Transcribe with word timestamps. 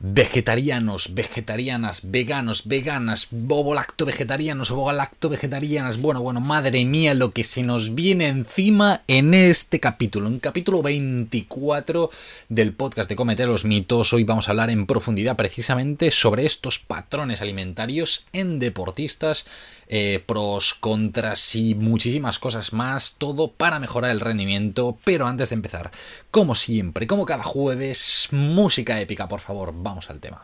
Vegetarianos, 0.00 1.12
vegetarianas, 1.12 2.12
veganos, 2.12 2.68
veganas, 2.68 3.26
bobolacto 3.32 4.06
vegetarianos, 4.06 4.70
bobolacto 4.70 5.28
vegetarianas. 5.28 6.00
Bueno, 6.00 6.22
bueno, 6.22 6.40
madre 6.40 6.84
mía, 6.84 7.14
lo 7.14 7.32
que 7.32 7.42
se 7.42 7.64
nos 7.64 7.96
viene 7.96 8.28
encima 8.28 9.02
en 9.08 9.34
este 9.34 9.80
capítulo, 9.80 10.28
en 10.28 10.38
capítulo 10.38 10.82
24 10.82 12.10
del 12.48 12.74
podcast 12.74 13.08
de 13.08 13.16
Cometer 13.16 13.48
los 13.48 13.64
mitos. 13.64 14.12
Hoy 14.12 14.22
vamos 14.22 14.46
a 14.46 14.52
hablar 14.52 14.70
en 14.70 14.86
profundidad 14.86 15.34
precisamente 15.34 16.12
sobre 16.12 16.46
estos 16.46 16.78
patrones 16.78 17.42
alimentarios 17.42 18.28
en 18.32 18.60
deportistas, 18.60 19.46
eh, 19.88 20.22
pros, 20.24 20.74
contras 20.74 21.56
y 21.56 21.74
muchísimas 21.74 22.38
cosas 22.38 22.72
más. 22.72 23.16
Todo 23.18 23.50
para 23.50 23.80
mejorar 23.80 24.12
el 24.12 24.20
rendimiento. 24.20 24.96
Pero 25.02 25.26
antes 25.26 25.48
de 25.48 25.54
empezar, 25.54 25.90
como 26.30 26.54
siempre, 26.54 27.08
como 27.08 27.26
cada 27.26 27.42
jueves, 27.42 28.28
música 28.30 29.00
épica, 29.00 29.26
por 29.26 29.40
favor 29.40 29.72
vamos 29.88 30.10
al 30.10 30.20
tema. 30.20 30.42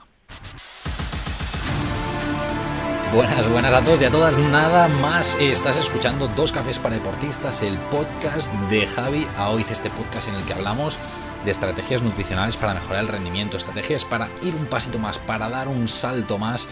Buenas, 3.15 3.49
buenas 3.49 3.73
a 3.73 3.83
todos 3.83 4.03
y 4.03 4.05
a 4.07 4.11
todas. 4.11 4.39
Nada 4.39 4.89
más, 4.89 5.37
estás 5.39 5.79
escuchando 5.79 6.27
Dos 6.29 6.51
Cafés 6.51 6.81
para 6.81 6.97
Deportistas, 6.97 7.63
el 7.63 7.77
podcast 7.77 8.53
de 8.71 8.87
Javi 8.87 9.27
a 9.37 9.51
hoy 9.51 9.65
este 9.71 9.89
podcast 9.91 10.29
en 10.29 10.35
el 10.35 10.43
que 10.45 10.55
hablamos 10.55 10.99
de 11.45 11.51
estrategias 11.51 12.03
nutricionales 12.03 12.57
para 12.57 12.75
mejorar 12.75 13.03
el 13.03 13.09
rendimiento, 13.09 13.57
estrategias 13.57 14.05
para 14.05 14.29
ir 14.43 14.55
un 14.55 14.67
pasito 14.67 14.99
más, 14.99 15.19
para 15.19 15.49
dar 15.49 15.69
un 15.69 15.87
salto 15.87 16.39
más 16.39 16.67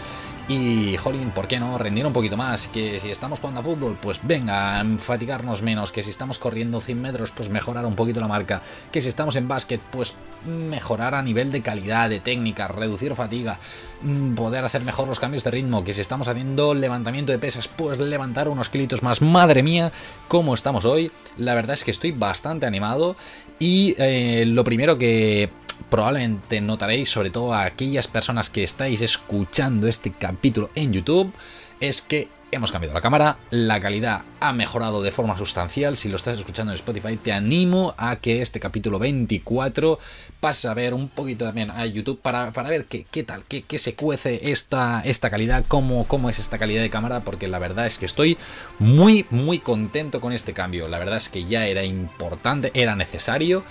y, 0.49 0.97
jolín, 0.97 1.31
¿por 1.31 1.47
qué 1.47 1.59
no 1.59 1.77
rendir 1.77 2.05
un 2.05 2.11
poquito 2.11 2.35
más? 2.35 2.67
Que 2.67 2.99
si 2.99 3.09
estamos 3.09 3.39
jugando 3.39 3.61
a 3.61 3.63
fútbol, 3.63 3.97
pues 4.01 4.19
venga, 4.23 4.83
fatigarnos 4.99 5.61
menos. 5.61 5.91
Que 5.93 6.03
si 6.03 6.09
estamos 6.09 6.37
corriendo 6.37 6.81
100 6.81 7.01
metros, 7.01 7.31
pues 7.31 7.49
mejorar 7.49 7.85
un 7.85 7.95
poquito 7.95 8.19
la 8.19 8.27
marca. 8.27 8.61
Que 8.91 8.99
si 8.99 9.07
estamos 9.07 9.37
en 9.37 9.47
básquet, 9.47 9.79
pues 9.79 10.15
mejorar 10.45 11.15
a 11.15 11.21
nivel 11.21 11.51
de 11.53 11.61
calidad, 11.61 12.09
de 12.09 12.19
técnica, 12.19 12.67
reducir 12.67 13.15
fatiga, 13.15 13.57
mm, 14.01 14.35
poder 14.35 14.65
hacer 14.65 14.83
mejor 14.83 15.07
los 15.07 15.21
cambios 15.21 15.45
de 15.45 15.51
ritmo. 15.51 15.85
Que 15.85 15.93
si 15.93 16.01
estamos 16.01 16.27
haciendo 16.27 16.73
levantamiento 16.73 17.31
de 17.31 17.39
pesas, 17.39 17.69
pues 17.69 17.97
levantar 17.97 18.49
unos 18.49 18.67
kilitos 18.67 19.01
más. 19.01 19.21
Madre 19.21 19.63
mía, 19.63 19.93
¿cómo 20.27 20.53
estamos 20.53 20.83
hoy? 20.83 21.11
La 21.37 21.53
verdad 21.53 21.75
es 21.75 21.85
que 21.85 21.91
estoy 21.91 22.11
bastante 22.11 22.65
animado. 22.65 23.15
Y 23.59 23.95
eh, 23.97 24.43
lo 24.45 24.65
primero 24.65 24.97
que 24.97 25.49
probablemente 25.89 26.61
notaréis, 26.61 27.09
sobre 27.09 27.29
todo 27.29 27.53
a 27.53 27.65
aquellas 27.65 28.07
personas 28.07 28.49
que 28.49 28.63
estáis 28.63 29.01
escuchando 29.01 29.87
este 29.87 30.11
capítulo 30.11 30.69
en 30.75 30.93
YouTube, 30.93 31.33
es 31.79 32.01
que 32.01 32.29
hemos 32.53 32.71
cambiado 32.71 32.93
la 32.93 33.01
cámara, 33.01 33.37
la 33.49 33.79
calidad 33.79 34.21
ha 34.39 34.53
mejorado 34.53 35.01
de 35.01 35.11
forma 35.11 35.37
sustancial. 35.37 35.97
Si 35.97 36.09
lo 36.09 36.15
estás 36.15 36.37
escuchando 36.37 36.71
en 36.71 36.75
Spotify, 36.75 37.17
te 37.17 37.31
animo 37.31 37.95
a 37.97 38.17
que 38.17 38.41
este 38.41 38.59
capítulo 38.59 38.99
24 38.99 39.99
pases 40.39 40.65
a 40.65 40.73
ver 40.73 40.93
un 40.93 41.09
poquito 41.09 41.45
también 41.45 41.71
a 41.71 41.85
YouTube 41.85 42.19
para, 42.19 42.51
ver 42.51 42.85
qué, 42.85 43.05
qué 43.09 43.23
tal, 43.23 43.43
qué, 43.47 43.63
qué, 43.63 43.79
se 43.79 43.95
cuece 43.95 44.51
esta, 44.51 45.01
esta 45.03 45.29
calidad, 45.29 45.65
cómo, 45.67 46.07
cómo 46.07 46.29
es 46.29 46.39
esta 46.39 46.57
calidad 46.57 46.81
de 46.81 46.89
cámara, 46.89 47.21
porque 47.21 47.47
la 47.47 47.59
verdad 47.59 47.87
es 47.87 47.97
que 47.97 48.05
estoy 48.05 48.37
muy, 48.79 49.25
muy 49.29 49.59
contento 49.59 50.21
con 50.21 50.31
este 50.31 50.53
cambio. 50.53 50.87
La 50.87 50.99
verdad 50.99 51.17
es 51.17 51.29
que 51.29 51.45
ya 51.45 51.65
era 51.65 51.83
importante, 51.83 52.71
era 52.73 52.95
necesario 52.95 53.63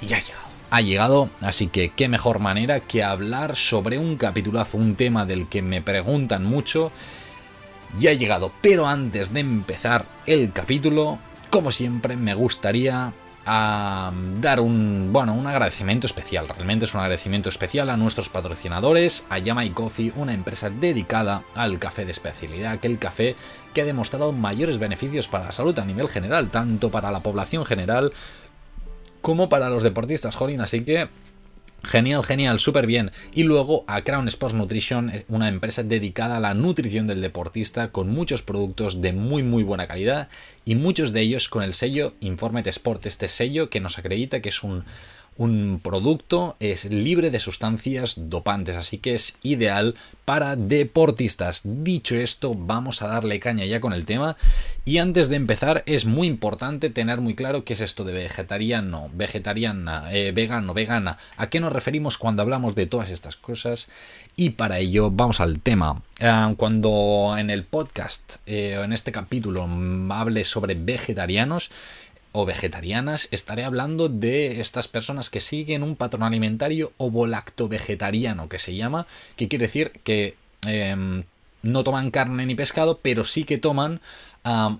y 0.00 0.06
ya 0.06 0.18
ha 0.18 0.20
llegado 0.20 0.49
ha 0.70 0.80
llegado, 0.80 1.28
así 1.40 1.66
que 1.66 1.90
qué 1.90 2.08
mejor 2.08 2.38
manera 2.38 2.80
que 2.80 3.02
hablar 3.02 3.56
sobre 3.56 3.98
un 3.98 4.16
capitulazo, 4.16 4.78
un 4.78 4.94
tema 4.94 5.26
del 5.26 5.48
que 5.48 5.62
me 5.62 5.82
preguntan 5.82 6.44
mucho. 6.44 6.92
Y 7.98 8.06
ha 8.06 8.12
llegado, 8.12 8.52
pero 8.60 8.86
antes 8.86 9.32
de 9.32 9.40
empezar 9.40 10.06
el 10.26 10.52
capítulo, 10.52 11.18
como 11.50 11.72
siempre, 11.72 12.16
me 12.16 12.34
gustaría 12.34 13.12
dar 13.44 14.60
un, 14.60 15.08
bueno, 15.12 15.34
un 15.34 15.46
agradecimiento 15.46 16.06
especial. 16.06 16.46
Realmente 16.48 16.84
es 16.84 16.94
un 16.94 17.00
agradecimiento 17.00 17.48
especial 17.48 17.90
a 17.90 17.96
nuestros 17.96 18.28
patrocinadores, 18.28 19.26
a 19.28 19.38
Yamai 19.38 19.70
Coffee, 19.70 20.12
una 20.14 20.34
empresa 20.34 20.70
dedicada 20.70 21.42
al 21.56 21.78
café 21.80 22.04
de 22.04 22.12
especialidad, 22.12 22.72
aquel 22.72 22.98
café 22.98 23.34
que 23.74 23.82
ha 23.82 23.84
demostrado 23.84 24.30
mayores 24.32 24.78
beneficios 24.78 25.26
para 25.26 25.46
la 25.46 25.52
salud 25.52 25.76
a 25.78 25.84
nivel 25.84 26.08
general, 26.08 26.50
tanto 26.50 26.90
para 26.90 27.10
la 27.10 27.20
población 27.20 27.64
general 27.64 28.12
como 29.20 29.48
para 29.48 29.68
los 29.68 29.82
deportistas, 29.82 30.36
Jolín. 30.36 30.60
Así 30.60 30.84
que 30.84 31.08
Genial, 31.82 32.22
genial, 32.24 32.58
súper 32.58 32.86
bien. 32.86 33.10
Y 33.32 33.44
luego 33.44 33.84
a 33.86 34.02
Crown 34.02 34.28
Sports 34.28 34.54
Nutrition, 34.54 35.10
eh, 35.10 35.24
una 35.28 35.48
empresa 35.48 35.82
dedicada 35.82 36.36
a 36.36 36.40
la 36.40 36.52
nutrición 36.52 37.06
del 37.06 37.22
deportista 37.22 37.90
con 37.90 38.10
muchos 38.10 38.42
productos 38.42 39.00
de 39.00 39.14
muy 39.14 39.42
muy 39.42 39.62
buena 39.62 39.86
calidad 39.86 40.28
y 40.66 40.74
muchos 40.74 41.12
de 41.12 41.22
ellos 41.22 41.48
con 41.48 41.62
el 41.62 41.72
sello 41.72 42.14
Informet 42.20 42.66
Sport, 42.66 43.06
este 43.06 43.28
sello 43.28 43.70
que 43.70 43.80
nos 43.80 43.98
acredita 43.98 44.40
que 44.40 44.50
es 44.50 44.62
un, 44.62 44.84
un 45.40 45.80
producto 45.82 46.56
es 46.60 46.84
libre 46.84 47.30
de 47.30 47.40
sustancias 47.40 48.28
dopantes, 48.28 48.76
así 48.76 48.98
que 48.98 49.14
es 49.14 49.38
ideal 49.42 49.94
para 50.26 50.54
deportistas. 50.54 51.62
Dicho 51.64 52.14
esto, 52.14 52.52
vamos 52.54 53.00
a 53.00 53.06
darle 53.06 53.40
caña 53.40 53.64
ya 53.64 53.80
con 53.80 53.94
el 53.94 54.04
tema. 54.04 54.36
Y 54.84 54.98
antes 54.98 55.30
de 55.30 55.36
empezar, 55.36 55.82
es 55.86 56.04
muy 56.04 56.26
importante 56.26 56.90
tener 56.90 57.22
muy 57.22 57.34
claro 57.34 57.64
qué 57.64 57.72
es 57.72 57.80
esto 57.80 58.04
de 58.04 58.12
vegetariano, 58.12 59.08
vegetariana, 59.14 60.12
eh, 60.12 60.32
vegano, 60.32 60.74
vegana. 60.74 61.16
¿A 61.38 61.48
qué 61.48 61.58
nos 61.58 61.72
referimos 61.72 62.18
cuando 62.18 62.42
hablamos 62.42 62.74
de 62.74 62.84
todas 62.84 63.08
estas 63.08 63.36
cosas? 63.36 63.88
Y 64.36 64.50
para 64.50 64.78
ello, 64.78 65.10
vamos 65.10 65.40
al 65.40 65.60
tema. 65.60 66.02
Eh, 66.18 66.54
cuando 66.58 67.34
en 67.38 67.48
el 67.48 67.64
podcast, 67.64 68.36
eh, 68.44 68.78
en 68.84 68.92
este 68.92 69.10
capítulo, 69.10 69.66
hable 70.10 70.44
sobre 70.44 70.74
vegetarianos, 70.74 71.70
o 72.32 72.46
vegetarianas, 72.46 73.28
estaré 73.30 73.64
hablando 73.64 74.08
de 74.08 74.60
estas 74.60 74.88
personas 74.88 75.30
que 75.30 75.40
siguen 75.40 75.82
un 75.82 75.96
patrón 75.96 76.22
alimentario 76.22 76.92
ovo-lacto-vegetariano, 76.96 78.48
que 78.48 78.58
se 78.58 78.74
llama, 78.74 79.06
que 79.36 79.48
quiere 79.48 79.64
decir 79.64 79.92
que 80.04 80.36
em, 80.66 81.24
no 81.62 81.84
toman 81.84 82.10
carne 82.10 82.46
ni 82.46 82.54
pescado, 82.54 83.00
pero 83.02 83.24
sí 83.24 83.44
que 83.44 83.58
toman 83.58 84.00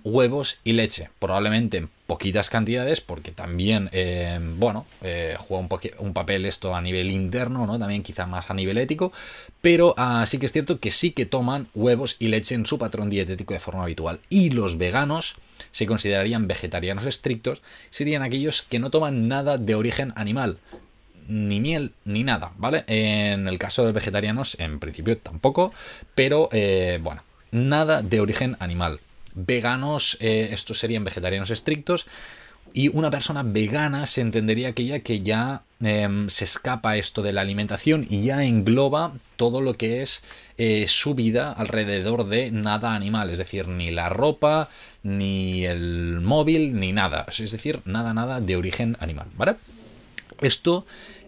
huevos 0.03 0.57
y 0.63 0.73
leche, 0.73 1.09
probablemente 1.19 1.77
en 1.77 1.89
poquitas 2.07 2.49
cantidades, 2.49 2.99
porque 2.99 3.31
también, 3.31 3.89
em, 3.91 4.59
bueno, 4.59 4.85
eh, 5.01 5.35
juega 5.37 5.67
un, 5.99 6.13
papel 6.13 6.45
esto 6.45 6.75
a 6.75 6.81
nivel 6.81 7.11
interno, 7.11 7.67
¿no? 7.67 7.77
También 7.77 8.01
quizá 8.01 8.25
más 8.25 8.49
a 8.49 8.53
nivel 8.53 8.77
ético, 8.79 9.13
pero 9.61 9.93
ah, 9.97 10.25
sí 10.25 10.39
que 10.39 10.47
es 10.47 10.51
cierto 10.51 10.79
que 10.79 10.91
sí 10.91 11.11
que 11.11 11.25
toman 11.25 11.67
huevos 11.75 12.15
y 12.19 12.27
leche 12.27 12.55
en 12.55 12.65
su 12.65 12.79
patrón 12.79 13.09
dietético 13.09 13.53
de 13.53 13.59
forma 13.59 13.83
habitual. 13.83 14.19
Y 14.29 14.49
los 14.49 14.77
veganos, 14.77 15.35
se 15.71 15.85
considerarían 15.85 16.47
vegetarianos 16.47 17.05
estrictos 17.05 17.61
serían 17.89 18.23
aquellos 18.23 18.61
que 18.61 18.79
no 18.79 18.89
toman 18.89 19.27
nada 19.27 19.57
de 19.57 19.75
origen 19.75 20.13
animal, 20.15 20.57
ni 21.27 21.59
miel 21.59 21.93
ni 22.05 22.23
nada, 22.23 22.51
¿vale? 22.57 22.83
En 22.87 23.47
el 23.47 23.57
caso 23.57 23.85
de 23.85 23.91
vegetarianos, 23.91 24.59
en 24.59 24.79
principio 24.79 25.17
tampoco, 25.17 25.73
pero 26.15 26.49
eh, 26.51 26.99
bueno, 27.01 27.23
nada 27.51 28.01
de 28.01 28.19
origen 28.19 28.57
animal. 28.59 28.99
Veganos, 29.33 30.17
eh, 30.19 30.49
estos 30.51 30.79
serían 30.79 31.03
vegetarianos 31.03 31.51
estrictos. 31.51 32.07
Y 32.73 32.87
una 32.89 33.09
persona 33.11 33.43
vegana 33.43 34.05
se 34.05 34.21
entendería 34.21 34.69
aquella 34.69 34.99
que 34.99 35.19
ya 35.19 35.63
em, 35.81 36.29
se 36.29 36.45
escapa 36.45 36.97
esto 36.97 37.21
de 37.21 37.33
la 37.33 37.41
alimentación 37.41 38.07
y 38.09 38.21
ya 38.21 38.43
engloba 38.43 39.13
todo 39.35 39.61
lo 39.61 39.75
que 39.75 40.01
es 40.01 40.23
eh, 40.57 40.85
su 40.87 41.15
vida 41.15 41.51
alrededor 41.51 42.27
de 42.27 42.51
nada 42.51 42.95
animal, 42.95 43.29
es 43.29 43.37
decir, 43.37 43.67
ni 43.67 43.91
la 43.91 44.09
ropa, 44.09 44.69
ni 45.03 45.65
el 45.65 46.21
móvil, 46.21 46.79
ni 46.79 46.91
nada. 46.91 47.25
Es 47.27 47.51
decir, 47.51 47.81
nada, 47.85 48.13
nada 48.13 48.39
de 48.39 48.55
origen 48.55 48.95
animal, 48.99 49.27
¿vale? 49.35 49.55
Esto 50.39 50.85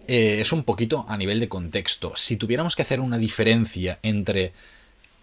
eh, 0.08 0.38
es 0.40 0.52
un 0.52 0.64
poquito 0.64 1.06
a 1.08 1.18
nivel 1.18 1.40
de 1.40 1.50
contexto. 1.50 2.14
Si 2.16 2.38
tuviéramos 2.38 2.76
que 2.76 2.82
hacer 2.82 3.00
una 3.00 3.18
diferencia 3.18 4.00
entre 4.04 4.54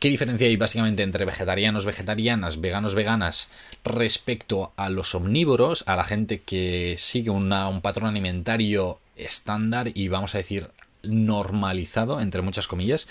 ¿Qué 0.00 0.08
diferencia 0.08 0.46
hay 0.46 0.56
básicamente 0.56 1.02
entre 1.02 1.26
vegetarianos, 1.26 1.84
vegetarianas, 1.84 2.62
veganos, 2.62 2.94
veganas 2.94 3.48
respecto 3.84 4.72
a 4.76 4.88
los 4.88 5.14
omnívoros, 5.14 5.84
a 5.86 5.94
la 5.94 6.04
gente 6.04 6.40
que 6.40 6.94
sigue 6.96 7.28
un 7.28 7.50
patrón 7.82 8.08
alimentario 8.08 8.98
estándar 9.16 9.90
y 9.92 10.08
vamos 10.08 10.34
a 10.34 10.38
decir 10.38 10.70
normalizado, 11.02 12.22
entre 12.22 12.40
muchas 12.40 12.66
comillas? 12.66 13.08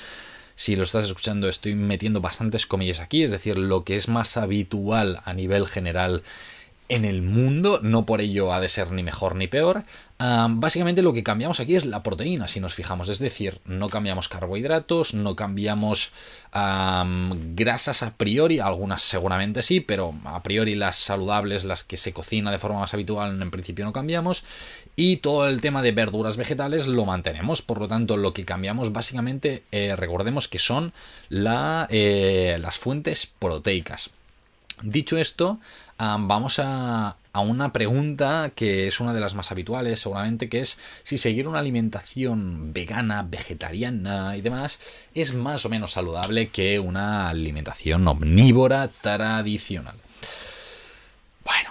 Si 0.55 0.75
lo 0.75 0.81
estás 0.81 1.05
escuchando, 1.05 1.47
estoy 1.47 1.75
metiendo 1.75 2.21
bastantes 2.21 2.65
comillas 2.65 3.01
aquí, 3.01 3.21
es 3.21 3.29
decir, 3.29 3.59
lo 3.59 3.83
que 3.83 3.95
es 3.95 4.07
más 4.07 4.35
habitual 4.35 5.21
a 5.25 5.33
nivel 5.35 5.67
general 5.67 6.23
en 6.89 7.05
el 7.05 7.21
mundo, 7.21 7.79
no 7.83 8.05
por 8.05 8.19
ello 8.19 8.51
ha 8.51 8.59
de 8.59 8.67
ser 8.67 8.91
ni 8.91 9.03
mejor 9.03 9.35
ni 9.35 9.47
peor. 9.47 9.83
básicamente 10.17 11.01
lo 11.01 11.13
que 11.13 11.23
cambiamos 11.23 11.59
aquí 11.59 11.75
es 11.75 11.85
la 11.85 12.03
proteína, 12.03 12.47
si 12.47 12.59
nos 12.59 12.73
fijamos, 12.73 13.07
es 13.09 13.19
decir, 13.19 13.59
no 13.63 13.89
cambiamos 13.89 14.27
carbohidratos, 14.27 15.13
no 15.13 15.35
cambiamos 15.35 16.11
grasas 16.51 18.03
a 18.03 18.15
priori, 18.17 18.59
algunas 18.59 19.03
seguramente 19.03 19.61
sí, 19.61 19.79
pero 19.79 20.15
a 20.25 20.41
priori 20.41 20.75
las 20.75 20.97
saludables, 20.97 21.63
las 21.63 21.83
que 21.83 21.95
se 21.95 22.11
cocina 22.11 22.51
de 22.51 22.57
forma 22.57 22.79
más 22.79 22.93
habitual, 22.93 23.39
en 23.39 23.51
principio 23.51 23.85
no 23.85 23.93
cambiamos, 23.93 24.43
y 24.95 25.17
todo 25.17 25.47
el 25.47 25.61
tema 25.61 25.83
de 25.83 25.91
verduras 25.91 26.37
vegetales 26.37 26.87
lo 26.87 27.05
mantenemos, 27.05 27.61
por 27.61 27.79
lo 27.79 27.87
tanto 27.87 28.17
lo 28.17 28.33
que 28.33 28.45
cambiamos 28.45 28.91
básicamente, 28.91 29.63
eh, 29.71 29.95
recordemos 29.95 30.47
que 30.47 30.59
son 30.59 30.91
eh, 31.29 32.57
las 32.59 32.79
fuentes 32.79 33.27
proteicas. 33.27 34.09
Dicho 34.81 35.17
esto, 35.17 35.59
vamos 35.99 36.59
a, 36.59 37.17
a 37.31 37.39
una 37.41 37.71
pregunta 37.71 38.51
que 38.55 38.87
es 38.87 38.99
una 38.99 39.13
de 39.13 39.19
las 39.19 39.35
más 39.35 39.51
habituales, 39.51 39.99
seguramente, 39.99 40.49
que 40.49 40.61
es 40.61 40.79
si 41.03 41.17
seguir 41.17 41.47
una 41.47 41.59
alimentación 41.59 42.73
vegana, 42.73 43.23
vegetariana 43.23 44.35
y 44.35 44.41
demás 44.41 44.79
es 45.13 45.33
más 45.33 45.65
o 45.65 45.69
menos 45.69 45.91
saludable 45.91 46.47
que 46.47 46.79
una 46.79 47.29
alimentación 47.29 48.07
omnívora 48.07 48.87
tradicional. 48.87 49.95
Bueno, 51.43 51.69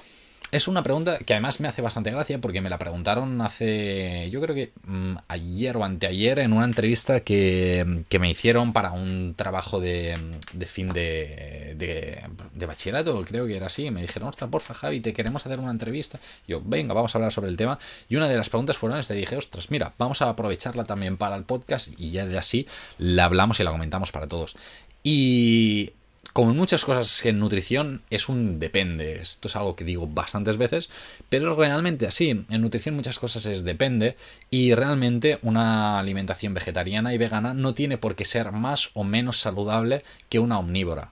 es 0.50 0.66
una 0.66 0.82
pregunta 0.82 1.18
que 1.18 1.34
además 1.34 1.60
me 1.60 1.68
hace 1.68 1.82
bastante 1.82 2.10
gracia 2.10 2.40
porque 2.40 2.60
me 2.60 2.70
la 2.70 2.78
preguntaron 2.78 3.40
hace, 3.42 4.28
yo 4.30 4.40
creo 4.40 4.54
que 4.54 4.72
mm, 4.84 5.16
ayer 5.28 5.76
o 5.76 5.84
anteayer 5.84 6.38
en 6.38 6.52
una 6.52 6.64
entrevista 6.64 7.20
que, 7.20 8.04
me 8.18 8.30
hicieron 8.30 8.72
para 8.72 8.92
un 8.92 9.34
trabajo 9.36 9.78
de, 9.78 10.18
fin 10.66 10.88
de, 10.88 11.74
de, 11.76 12.66
bachillerato, 12.66 13.22
creo 13.24 13.46
que 13.46 13.56
era 13.56 13.66
así. 13.66 13.90
Me 13.90 14.02
dijeron, 14.02 14.28
ostras, 14.28 14.50
porfa, 14.50 14.74
Javi, 14.74 15.00
te 15.00 15.12
queremos 15.12 15.44
hacer 15.44 15.60
una 15.60 15.70
entrevista. 15.70 16.18
yo, 16.46 16.60
venga, 16.64 16.94
vamos 16.94 17.14
a 17.14 17.18
hablar 17.18 17.32
sobre 17.32 17.48
el 17.48 17.56
tema. 17.56 17.78
Y 18.08 18.16
una 18.16 18.28
de 18.28 18.36
las 18.36 18.48
preguntas 18.48 18.76
fueron, 18.76 19.00
te 19.02 19.14
dije, 19.14 19.36
ostras, 19.36 19.70
mira, 19.70 19.92
vamos 19.98 20.22
a 20.22 20.30
aprovecharla 20.30 20.84
también 20.84 21.16
para 21.16 21.36
el 21.36 21.44
podcast 21.44 21.88
y 21.98 22.10
ya 22.10 22.26
de 22.26 22.38
así 22.38 22.66
la 22.98 23.24
hablamos 23.24 23.60
y 23.60 23.64
la 23.64 23.70
comentamos 23.70 24.12
para 24.12 24.26
todos. 24.26 24.56
Y 25.02 25.92
como 26.32 26.50
en 26.50 26.56
muchas 26.56 26.84
cosas 26.84 27.24
en 27.24 27.38
nutrición, 27.38 28.02
es 28.10 28.28
un 28.28 28.58
depende. 28.58 29.20
Esto 29.20 29.48
es 29.48 29.56
algo 29.56 29.76
que 29.76 29.84
digo 29.84 30.06
bastantes 30.06 30.56
veces, 30.56 30.90
pero 31.28 31.56
realmente 31.56 32.06
así. 32.06 32.44
En 32.48 32.62
nutrición 32.62 32.96
muchas 32.96 33.18
cosas 33.18 33.46
es 33.46 33.64
depende 33.64 34.16
y 34.50 34.74
realmente 34.74 35.38
una 35.42 35.98
alimentación 35.98 36.54
vegetariana 36.54 37.14
y 37.14 37.18
vegana 37.18 37.54
no 37.54 37.74
tiene 37.74 37.98
por 37.98 38.14
qué 38.14 38.24
ser 38.24 38.52
más 38.52 38.90
o 38.94 39.04
menos 39.04 39.40
saludable 39.40 40.04
que 40.28 40.38
una 40.38 40.58
omnívora. 40.58 41.10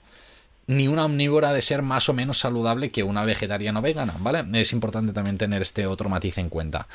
Ni 0.68 0.88
una 0.88 1.04
omnívora 1.04 1.52
de 1.52 1.62
ser 1.62 1.82
más 1.82 2.08
o 2.08 2.12
menos 2.12 2.38
saludable 2.38 2.90
que 2.90 3.04
una 3.04 3.24
vegetariana 3.24 3.78
o 3.78 3.82
vegana, 3.82 4.14
¿vale? 4.19 4.44
Es 4.60 4.72
importante 4.72 5.12
también 5.12 5.38
tener 5.38 5.62
este 5.62 5.86
otro 5.86 6.08
matiz 6.08 6.38
en 6.38 6.48
cuenta. 6.48 6.88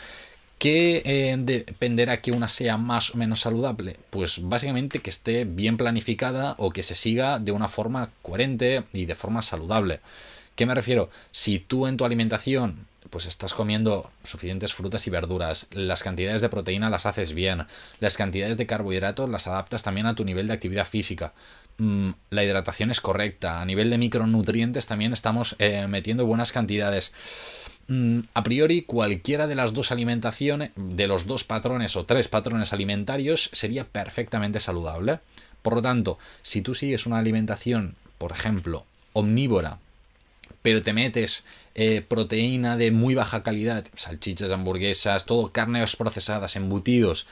¿Qué 0.61 1.01
eh, 1.05 1.35
dependerá 1.39 2.21
que 2.21 2.29
una 2.29 2.47
sea 2.47 2.77
más 2.77 3.15
o 3.15 3.17
menos 3.17 3.39
saludable? 3.39 3.97
Pues 4.11 4.47
básicamente 4.47 4.99
que 4.99 5.09
esté 5.09 5.43
bien 5.43 5.75
planificada 5.75 6.53
o 6.59 6.69
que 6.69 6.83
se 6.83 6.93
siga 6.93 7.39
de 7.39 7.51
una 7.51 7.67
forma 7.67 8.11
coherente 8.21 8.83
y 8.93 9.05
de 9.07 9.15
forma 9.15 9.41
saludable. 9.41 10.01
¿Qué 10.55 10.67
me 10.67 10.75
refiero? 10.75 11.09
Si 11.31 11.57
tú 11.57 11.87
en 11.87 11.97
tu 11.97 12.05
alimentación 12.05 12.85
pues 13.09 13.25
estás 13.25 13.55
comiendo 13.55 14.11
suficientes 14.23 14.75
frutas 14.75 15.07
y 15.07 15.09
verduras, 15.09 15.67
las 15.71 16.03
cantidades 16.03 16.43
de 16.43 16.49
proteína 16.49 16.91
las 16.91 17.07
haces 17.07 17.33
bien, 17.33 17.65
las 17.99 18.15
cantidades 18.15 18.59
de 18.59 18.67
carbohidratos 18.67 19.31
las 19.31 19.47
adaptas 19.47 19.81
también 19.81 20.05
a 20.05 20.13
tu 20.13 20.23
nivel 20.25 20.47
de 20.47 20.53
actividad 20.53 20.85
física, 20.85 21.33
mm, 21.79 22.11
la 22.29 22.43
hidratación 22.43 22.91
es 22.91 23.01
correcta, 23.01 23.61
a 23.61 23.65
nivel 23.65 23.89
de 23.89 23.97
micronutrientes 23.97 24.85
también 24.85 25.11
estamos 25.11 25.55
eh, 25.57 25.87
metiendo 25.87 26.27
buenas 26.27 26.51
cantidades 26.51 27.13
a 28.33 28.43
priori 28.43 28.83
cualquiera 28.83 29.47
de 29.47 29.55
las 29.55 29.73
dos 29.73 29.91
alimentaciones, 29.91 30.71
de 30.75 31.07
los 31.07 31.27
dos 31.27 31.43
patrones 31.43 31.95
o 31.95 32.05
tres 32.05 32.27
patrones 32.27 32.73
alimentarios 32.73 33.49
sería 33.53 33.85
perfectamente 33.85 34.59
saludable. 34.59 35.19
Por 35.61 35.75
lo 35.75 35.81
tanto, 35.81 36.17
si 36.41 36.61
tú 36.61 36.73
sigues 36.73 37.05
una 37.05 37.19
alimentación, 37.19 37.95
por 38.17 38.31
ejemplo, 38.31 38.85
omnívora, 39.13 39.79
pero 40.61 40.81
te 40.81 40.93
metes 40.93 41.43
eh, 41.75 42.03
proteína 42.07 42.77
de 42.77 42.91
muy 42.91 43.15
baja 43.15 43.43
calidad, 43.43 43.85
salchichas, 43.95 44.51
hamburguesas, 44.51 45.25
todo 45.25 45.51
carnes 45.51 45.95
procesadas, 45.95 46.55
embutidos, 46.55 47.27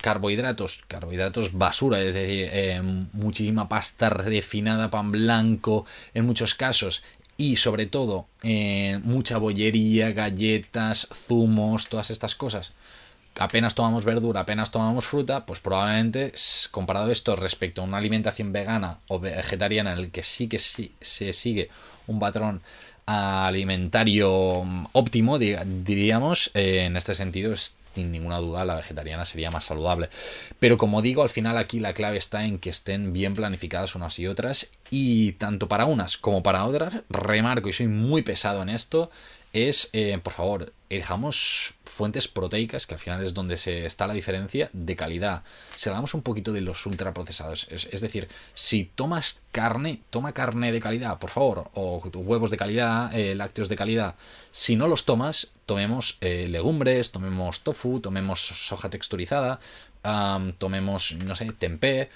carbohidratos, 0.00 0.82
carbohidratos 0.88 1.52
basura, 1.52 2.02
es 2.02 2.14
decir, 2.14 2.48
eh, 2.52 2.82
muchísima 3.12 3.68
pasta 3.68 4.10
refinada, 4.10 4.90
pan 4.90 5.12
blanco, 5.12 5.86
en 6.14 6.26
muchos 6.26 6.54
casos, 6.54 7.02
y 7.36 7.56
sobre 7.56 7.86
todo 7.86 8.26
eh, 8.42 9.00
mucha 9.04 9.38
bollería, 9.38 10.12
galletas, 10.12 11.08
zumos, 11.12 11.88
todas 11.88 12.10
estas 12.10 12.34
cosas. 12.34 12.72
Apenas 13.38 13.74
tomamos 13.74 14.06
verdura, 14.06 14.40
apenas 14.40 14.70
tomamos 14.70 15.04
fruta, 15.04 15.44
pues 15.44 15.60
probablemente 15.60 16.32
comparado 16.70 17.10
esto 17.10 17.36
respecto 17.36 17.82
a 17.82 17.84
una 17.84 17.98
alimentación 17.98 18.52
vegana 18.52 18.98
o 19.08 19.20
vegetariana 19.20 19.92
en 19.92 19.98
el 19.98 20.10
que 20.10 20.22
sí 20.22 20.48
que 20.48 20.58
sí, 20.58 20.92
se 21.02 21.34
sigue 21.34 21.68
un 22.06 22.18
patrón 22.18 22.62
alimentario 23.04 24.64
óptimo, 24.92 25.38
diríamos, 25.38 26.50
eh, 26.54 26.84
en 26.86 26.96
este 26.96 27.14
sentido 27.14 27.52
es 27.52 27.78
sin 27.96 28.12
ninguna 28.12 28.38
duda 28.38 28.66
la 28.66 28.76
vegetariana 28.76 29.24
sería 29.24 29.50
más 29.50 29.64
saludable. 29.64 30.10
Pero 30.60 30.76
como 30.76 31.00
digo, 31.00 31.22
al 31.22 31.30
final 31.30 31.56
aquí 31.56 31.80
la 31.80 31.94
clave 31.94 32.18
está 32.18 32.44
en 32.44 32.58
que 32.58 32.68
estén 32.68 33.14
bien 33.14 33.34
planificadas 33.34 33.94
unas 33.94 34.18
y 34.18 34.26
otras 34.26 34.70
y 34.90 35.32
tanto 35.32 35.66
para 35.66 35.86
unas 35.86 36.18
como 36.18 36.42
para 36.42 36.66
otras, 36.66 36.92
remarco 37.08 37.70
y 37.70 37.72
soy 37.72 37.88
muy 37.88 38.20
pesado 38.20 38.60
en 38.62 38.68
esto, 38.68 39.10
es, 39.54 39.88
eh, 39.94 40.18
por 40.22 40.34
favor, 40.34 40.72
elijamos 40.90 41.74
fuentes 41.96 42.28
proteicas, 42.28 42.86
que 42.86 42.94
al 42.94 43.00
final 43.00 43.24
es 43.24 43.34
donde 43.34 43.56
se 43.56 43.86
está 43.86 44.06
la 44.06 44.14
diferencia 44.14 44.70
de 44.72 44.94
calidad. 44.94 45.42
Si 45.74 45.88
hablamos 45.88 46.14
un 46.14 46.22
poquito 46.22 46.52
de 46.52 46.60
los 46.60 46.84
ultraprocesados, 46.86 47.66
es, 47.70 47.88
es 47.90 48.00
decir, 48.00 48.28
si 48.54 48.84
tomas 48.84 49.42
carne, 49.50 50.02
toma 50.10 50.32
carne 50.32 50.70
de 50.70 50.80
calidad, 50.80 51.18
por 51.18 51.30
favor, 51.30 51.70
o 51.74 51.98
huevos 52.14 52.50
de 52.50 52.56
calidad, 52.56 53.18
eh, 53.18 53.34
lácteos 53.34 53.68
de 53.68 53.76
calidad. 53.76 54.14
Si 54.50 54.76
no 54.76 54.86
los 54.86 55.04
tomas, 55.04 55.52
tomemos 55.64 56.18
eh, 56.20 56.46
legumbres, 56.48 57.10
tomemos 57.10 57.60
tofu, 57.60 58.00
tomemos 58.00 58.40
soja 58.40 58.90
texturizada, 58.90 59.58
tomemos, 60.58 61.16
no 61.24 61.34
sé, 61.34 61.46
tempeh, 61.52 62.10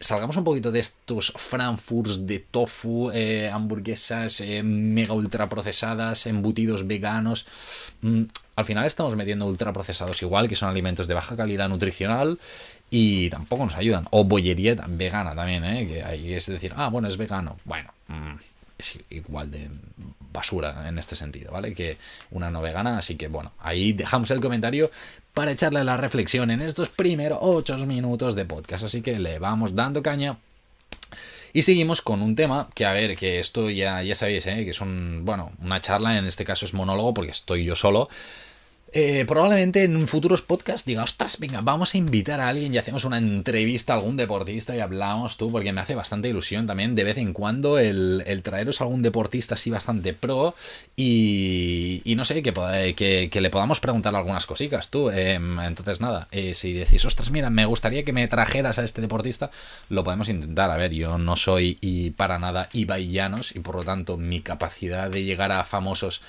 salgamos 0.00 0.36
un 0.36 0.44
poquito 0.44 0.70
de 0.70 0.80
estos 0.80 1.32
frankfurts 1.36 2.26
de 2.26 2.38
tofu, 2.38 3.10
eh, 3.12 3.50
hamburguesas 3.52 4.40
eh, 4.40 4.62
mega 4.62 5.14
ultra 5.14 5.48
procesadas, 5.48 6.26
embutidos 6.26 6.86
veganos. 6.86 7.46
Mm, 8.02 8.22
al 8.56 8.64
final 8.64 8.86
estamos 8.86 9.16
metiendo 9.16 9.46
ultra 9.46 9.72
procesados 9.72 10.22
igual, 10.22 10.48
que 10.48 10.56
son 10.56 10.68
alimentos 10.68 11.08
de 11.08 11.14
baja 11.14 11.36
calidad 11.36 11.68
nutricional 11.68 12.38
y 12.90 13.30
tampoco 13.30 13.64
nos 13.64 13.76
ayudan. 13.76 14.06
O 14.10 14.24
bollería 14.24 14.76
vegana 14.88 15.34
también, 15.34 15.64
¿eh? 15.64 15.86
que 15.86 16.02
ahí 16.04 16.34
es 16.34 16.46
decir, 16.46 16.72
ah, 16.76 16.88
bueno, 16.88 17.08
es 17.08 17.16
vegano. 17.16 17.56
Bueno, 17.64 17.92
mm, 18.06 18.36
es 18.78 18.98
igual 19.10 19.50
de 19.50 19.68
basura 20.32 20.88
en 20.88 20.98
este 20.98 21.16
sentido, 21.16 21.52
¿vale? 21.52 21.74
Que 21.74 21.96
una 22.30 22.50
no 22.50 22.60
vegana, 22.60 22.98
así 22.98 23.16
que 23.16 23.28
bueno, 23.28 23.52
ahí 23.58 23.92
dejamos 23.92 24.30
el 24.30 24.40
comentario 24.40 24.90
para 25.34 25.52
echarle 25.52 25.84
la 25.84 25.96
reflexión 25.96 26.50
en 26.50 26.60
estos 26.60 26.88
primeros 26.88 27.38
8 27.40 27.78
minutos 27.86 28.34
de 28.34 28.44
podcast, 28.44 28.84
así 28.84 29.02
que 29.02 29.18
le 29.18 29.38
vamos 29.38 29.74
dando 29.74 30.02
caña. 30.02 30.38
Y 31.52 31.62
seguimos 31.62 32.02
con 32.02 32.20
un 32.20 32.36
tema 32.36 32.68
que, 32.74 32.84
a 32.84 32.92
ver, 32.92 33.16
que 33.16 33.40
esto 33.40 33.70
ya, 33.70 34.02
ya 34.02 34.14
sabéis, 34.14 34.46
¿eh? 34.46 34.64
que 34.64 34.70
es 34.70 34.80
un, 34.80 35.22
bueno, 35.24 35.52
una 35.62 35.80
charla, 35.80 36.18
en 36.18 36.26
este 36.26 36.44
caso 36.44 36.66
es 36.66 36.74
monólogo 36.74 37.14
porque 37.14 37.30
estoy 37.30 37.64
yo 37.64 37.74
solo, 37.74 38.08
eh, 38.92 39.24
probablemente 39.26 39.84
en 39.84 40.08
futuros 40.08 40.40
podcasts 40.40 40.86
diga, 40.86 41.02
ostras, 41.02 41.38
venga, 41.38 41.60
vamos 41.60 41.94
a 41.94 41.98
invitar 41.98 42.40
a 42.40 42.48
alguien 42.48 42.72
y 42.72 42.78
hacemos 42.78 43.04
una 43.04 43.18
entrevista 43.18 43.92
a 43.92 43.96
algún 43.96 44.16
deportista 44.16 44.74
y 44.74 44.80
hablamos 44.80 45.36
tú, 45.36 45.52
porque 45.52 45.72
me 45.72 45.80
hace 45.82 45.94
bastante 45.94 46.28
ilusión 46.28 46.66
también 46.66 46.94
de 46.94 47.04
vez 47.04 47.18
en 47.18 47.34
cuando 47.34 47.78
el, 47.78 48.24
traeros 48.42 48.80
a 48.80 48.84
algún 48.84 49.02
deportista 49.02 49.54
así 49.56 49.68
bastante 49.70 50.14
pro 50.14 50.54
y, 50.96 52.02
no 52.16 52.24
sé, 52.24 52.42
que, 52.42 53.40
le 53.40 53.50
podamos 53.50 53.80
preguntar 53.80 54.16
algunas 54.16 54.46
cositas 54.46 54.88
tú. 54.90 55.10
Em, 55.10 55.60
entonces, 55.60 56.00
nada, 56.00 56.28
eh, 56.30 56.54
si 56.54 56.72
decís, 56.72 57.04
ostras, 57.04 57.30
mira, 57.30 57.50
me 57.50 57.66
gustaría 57.66 58.04
que 58.04 58.12
me 58.12 58.26
trajeras 58.26 58.78
a 58.78 58.84
este 58.84 59.02
deportista, 59.02 59.50
lo 59.90 60.02
podemos 60.02 60.28
intentar. 60.28 60.70
A 60.70 60.76
ver, 60.76 60.92
yo 60.92 61.18
no 61.18 61.36
soy 61.36 61.76
y 61.80 62.10
para 62.10 62.38
nada 62.38 62.68
Ibai 62.72 63.10
Llanos 63.10 63.54
y 63.54 63.60
por 63.60 63.76
lo 63.76 63.84
tanto 63.84 64.16
mi 64.16 64.40
capacidad 64.40 65.10
de 65.10 65.24
llegar 65.24 65.52
a 65.52 65.64
famosos 65.64 66.22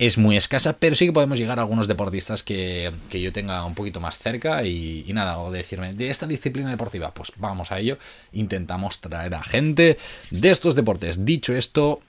es 0.00 0.16
muy 0.16 0.34
escasa, 0.34 0.78
pero 0.78 0.96
sí 0.96 1.04
que 1.04 1.12
podemos 1.12 1.38
llegar 1.38 1.58
a 1.58 1.62
algunos 1.62 1.86
deportistas 1.86 2.42
que, 2.42 2.90
yo 3.12 3.32
tenga 3.34 3.66
un 3.66 3.74
poquito 3.74 4.00
más 4.00 4.18
cerca 4.18 4.64
y, 4.64 5.04
nada, 5.12 5.38
o 5.38 5.52
decirme, 5.52 5.92
de 5.92 6.08
esta 6.08 6.26
disciplina 6.26 6.70
deportiva, 6.70 7.12
pues 7.12 7.32
vamos 7.36 7.70
a 7.70 7.78
ello, 7.78 7.98
intentamos 8.32 9.02
traer 9.02 9.34
a 9.34 9.44
gente 9.44 9.98
de 10.30 10.50
estos 10.50 10.74
deportes. 10.74 11.26
Dicho 11.26 11.54
esto, 11.54 12.00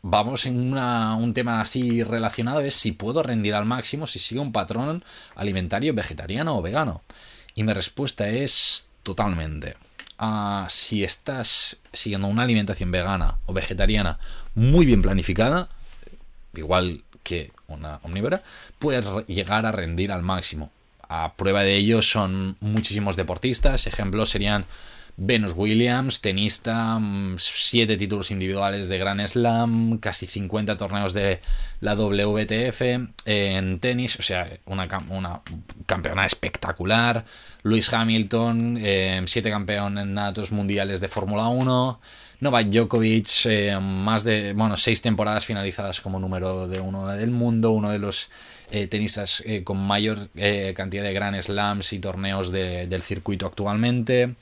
vamos 0.00 0.46
en 0.46 0.78
un 0.78 1.34
tema 1.34 1.60
así 1.60 2.04
relacionado, 2.04 2.60
es 2.60 2.76
si 2.76 2.92
puedo 2.92 3.20
rendir 3.20 3.54
al 3.54 3.64
máximo 3.64 4.06
si 4.06 4.20
sigo 4.20 4.42
un 4.42 4.52
patrón 4.52 5.02
alimentario 5.34 5.92
vegetariano 5.92 6.56
o 6.56 6.62
vegano. 6.62 7.02
Y 7.56 7.64
mi 7.64 7.72
respuesta 7.72 8.28
es 8.28 8.90
totalmente. 9.02 9.74
Ah, 10.18 10.68
si 10.70 11.02
estás 11.02 11.78
siguiendo 11.92 12.28
una 12.28 12.44
alimentación 12.44 12.92
vegana 12.92 13.38
o 13.46 13.52
vegetariana 13.52 14.20
muy 14.54 14.86
bien 14.86 15.02
planificada, 15.02 15.68
igual 16.54 17.02
que 17.30 17.52
una 17.68 18.00
omnívora, 18.02 18.42
puede 18.80 19.24
llegar 19.28 19.64
a 19.64 19.70
rendir 19.70 20.10
al 20.10 20.22
máximo. 20.22 20.72
A 21.08 21.34
prueba 21.34 21.62
de 21.62 21.76
ello 21.76 22.02
son 22.02 22.56
muchísimos 22.60 23.14
deportistas, 23.14 23.86
ejemplos 23.86 24.30
serían 24.30 24.66
Venus 25.16 25.52
Williams, 25.54 26.20
tenista, 26.22 26.98
7 27.36 27.94
mm, 27.94 27.98
títulos 27.98 28.30
individuales 28.30 28.88
de 28.88 28.98
Grand 28.98 29.24
Slam, 29.26 29.98
casi 29.98 30.26
50 30.26 30.76
torneos 30.76 31.12
de 31.12 31.40
la 31.80 31.94
WTF 31.94 32.80
en 33.26 33.78
tenis, 33.80 34.18
o 34.18 34.22
sea, 34.22 34.50
una, 34.66 34.88
campeona 35.86 36.24
espectacular. 36.24 37.24
Luis 37.62 37.92
Hamilton, 37.92 38.78
7 38.80 39.48
eh, 39.48 39.52
campeonatos 39.52 40.50
mundiales 40.52 41.00
de 41.00 41.08
Fórmula 41.08 41.48
1. 41.48 42.00
Novak 42.40 42.68
Djokovic, 42.68 43.46
eh, 43.46 43.78
más 43.80 44.24
de, 44.24 44.52
bueno, 44.54 44.76
6 44.76 45.02
temporadas 45.02 45.44
finalizadas 45.44 46.00
como 46.00 46.18
número 46.18 46.68
uno 46.82 47.06
del 47.08 47.30
mundo, 47.30 47.70
uno 47.70 47.90
de 47.90 47.98
los 47.98 48.30
eh, 48.70 48.86
tenistas 48.86 49.42
con 49.64 49.78
mayor 49.78 50.28
cantidad 50.74 51.02
de 51.02 51.12
Grand 51.12 51.40
Slams 51.40 51.92
y 51.92 51.98
torneos 51.98 52.50
del 52.50 53.02
circuito 53.02 53.46
actualmente. 53.46 54.36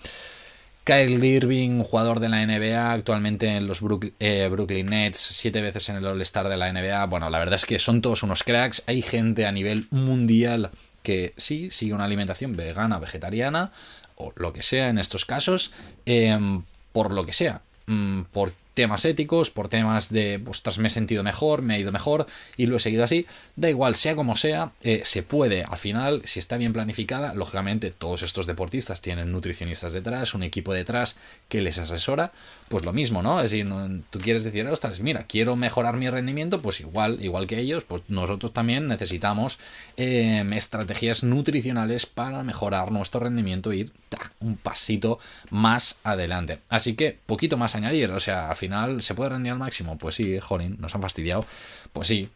Kyle 0.88 1.22
Irving, 1.22 1.82
jugador 1.82 2.18
de 2.18 2.30
la 2.30 2.46
NBA, 2.46 2.92
actualmente 2.92 3.46
en 3.46 3.66
los 3.66 3.82
eh, 4.20 4.48
Brooklyn 4.50 4.86
Nets, 4.86 5.18
siete 5.18 5.60
veces 5.60 5.90
en 5.90 5.96
el 5.96 6.06
All-Star 6.06 6.48
de 6.48 6.56
la 6.56 6.72
NBA. 6.72 7.04
Bueno, 7.04 7.28
la 7.28 7.38
verdad 7.38 7.56
es 7.56 7.66
que 7.66 7.78
son 7.78 8.00
todos 8.00 8.22
unos 8.22 8.42
cracks. 8.42 8.84
Hay 8.86 9.02
gente 9.02 9.44
a 9.44 9.52
nivel 9.52 9.86
mundial 9.90 10.70
que 11.02 11.34
sí 11.36 11.68
sigue 11.72 11.92
una 11.92 12.06
alimentación 12.06 12.56
vegana, 12.56 12.98
vegetariana, 13.00 13.70
o 14.16 14.32
lo 14.36 14.54
que 14.54 14.62
sea 14.62 14.88
en 14.88 14.96
estos 14.96 15.26
casos, 15.26 15.72
em, 16.06 16.62
por 16.94 17.12
lo 17.12 17.26
que 17.26 17.34
sea. 17.34 17.60
Mm, 17.88 18.24
por 18.32 18.52
temas 18.78 19.04
éticos, 19.04 19.50
por 19.50 19.68
temas 19.68 20.08
de, 20.08 20.38
pues 20.38 20.78
me 20.78 20.86
he 20.86 20.90
sentido 20.90 21.24
mejor, 21.24 21.62
me 21.62 21.74
ha 21.74 21.78
ido 21.80 21.90
mejor 21.90 22.28
y 22.56 22.66
lo 22.66 22.76
he 22.76 22.78
seguido 22.78 23.02
así. 23.02 23.26
Da 23.56 23.68
igual, 23.68 23.96
sea 23.96 24.14
como 24.14 24.36
sea, 24.36 24.70
eh, 24.82 25.00
se 25.02 25.24
puede. 25.24 25.64
Al 25.64 25.78
final, 25.78 26.22
si 26.26 26.38
está 26.38 26.56
bien 26.56 26.72
planificada, 26.72 27.34
lógicamente 27.34 27.90
todos 27.90 28.22
estos 28.22 28.46
deportistas 28.46 29.02
tienen 29.02 29.32
nutricionistas 29.32 29.92
detrás, 29.92 30.32
un 30.34 30.44
equipo 30.44 30.72
detrás 30.72 31.18
que 31.48 31.60
les 31.60 31.76
asesora. 31.80 32.30
Pues 32.68 32.84
lo 32.84 32.92
mismo, 32.92 33.20
¿no? 33.20 33.40
Es 33.40 33.50
decir, 33.50 33.66
tú 34.10 34.20
quieres 34.20 34.44
decir, 34.44 34.64
ostras, 34.68 35.00
mira, 35.00 35.24
quiero 35.24 35.56
mejorar 35.56 35.96
mi 35.96 36.08
rendimiento, 36.08 36.62
pues 36.62 36.78
igual, 36.78 37.18
igual 37.20 37.48
que 37.48 37.58
ellos, 37.58 37.82
pues 37.82 38.02
nosotros 38.08 38.52
también 38.52 38.86
necesitamos 38.86 39.58
em, 39.96 40.52
estrategias 40.52 41.24
nutricionales 41.24 42.06
para 42.06 42.44
mejorar 42.44 42.92
nuestro 42.92 43.20
rendimiento 43.20 43.72
e 43.72 43.78
ir 43.78 43.92
un 44.40 44.56
pasito 44.56 45.18
más 45.50 45.98
adelante. 46.04 46.60
Así 46.68 46.94
que, 46.94 47.18
poquito 47.26 47.56
más 47.56 47.74
añadir, 47.74 48.10
o 48.12 48.20
sea, 48.20 48.50
al 48.50 48.56
final 48.56 48.67
¿se 49.00 49.14
puede 49.14 49.30
rendir 49.30 49.52
al 49.52 49.58
máximo? 49.58 49.98
Pues 49.98 50.14
sí, 50.14 50.38
jolín, 50.40 50.76
nos 50.78 50.94
han 50.94 51.02
fastidiado. 51.02 51.44
Pues 51.92 52.08
sí. 52.08 52.28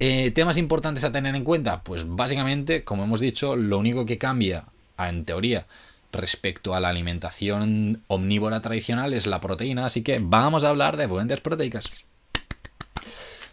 Eh, 0.00 0.32
temas 0.32 0.56
importantes 0.56 1.04
a 1.04 1.12
tener 1.12 1.34
en 1.34 1.44
cuenta, 1.44 1.82
pues 1.82 2.04
básicamente, 2.06 2.84
como 2.84 3.04
hemos 3.04 3.20
dicho, 3.20 3.56
lo 3.56 3.78
único 3.78 4.04
que 4.04 4.18
cambia, 4.18 4.64
en 4.98 5.24
teoría, 5.24 5.66
respecto 6.12 6.74
a 6.74 6.80
la 6.80 6.88
alimentación 6.88 8.02
omnívora 8.08 8.60
tradicional 8.60 9.12
es 9.12 9.26
la 9.26 9.40
proteína, 9.40 9.86
así 9.86 10.02
que 10.02 10.18
vamos 10.20 10.64
a 10.64 10.70
hablar 10.70 10.96
de 10.96 11.08
fuentes 11.08 11.40
proteicas. 11.40 12.06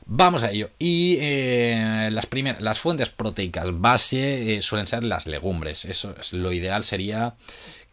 Vamos 0.05 0.43
a 0.43 0.51
ello. 0.51 0.71
Y 0.77 1.17
eh, 1.21 2.09
las, 2.11 2.25
primeras, 2.25 2.61
las 2.61 2.79
fuentes 2.79 3.07
proteicas 3.07 3.69
base 3.79 4.57
eh, 4.57 4.61
suelen 4.61 4.87
ser 4.87 5.03
las 5.03 5.25
legumbres. 5.25 5.85
Eso 5.85 6.13
es 6.19 6.33
lo 6.33 6.51
ideal 6.51 6.83
sería 6.83 7.35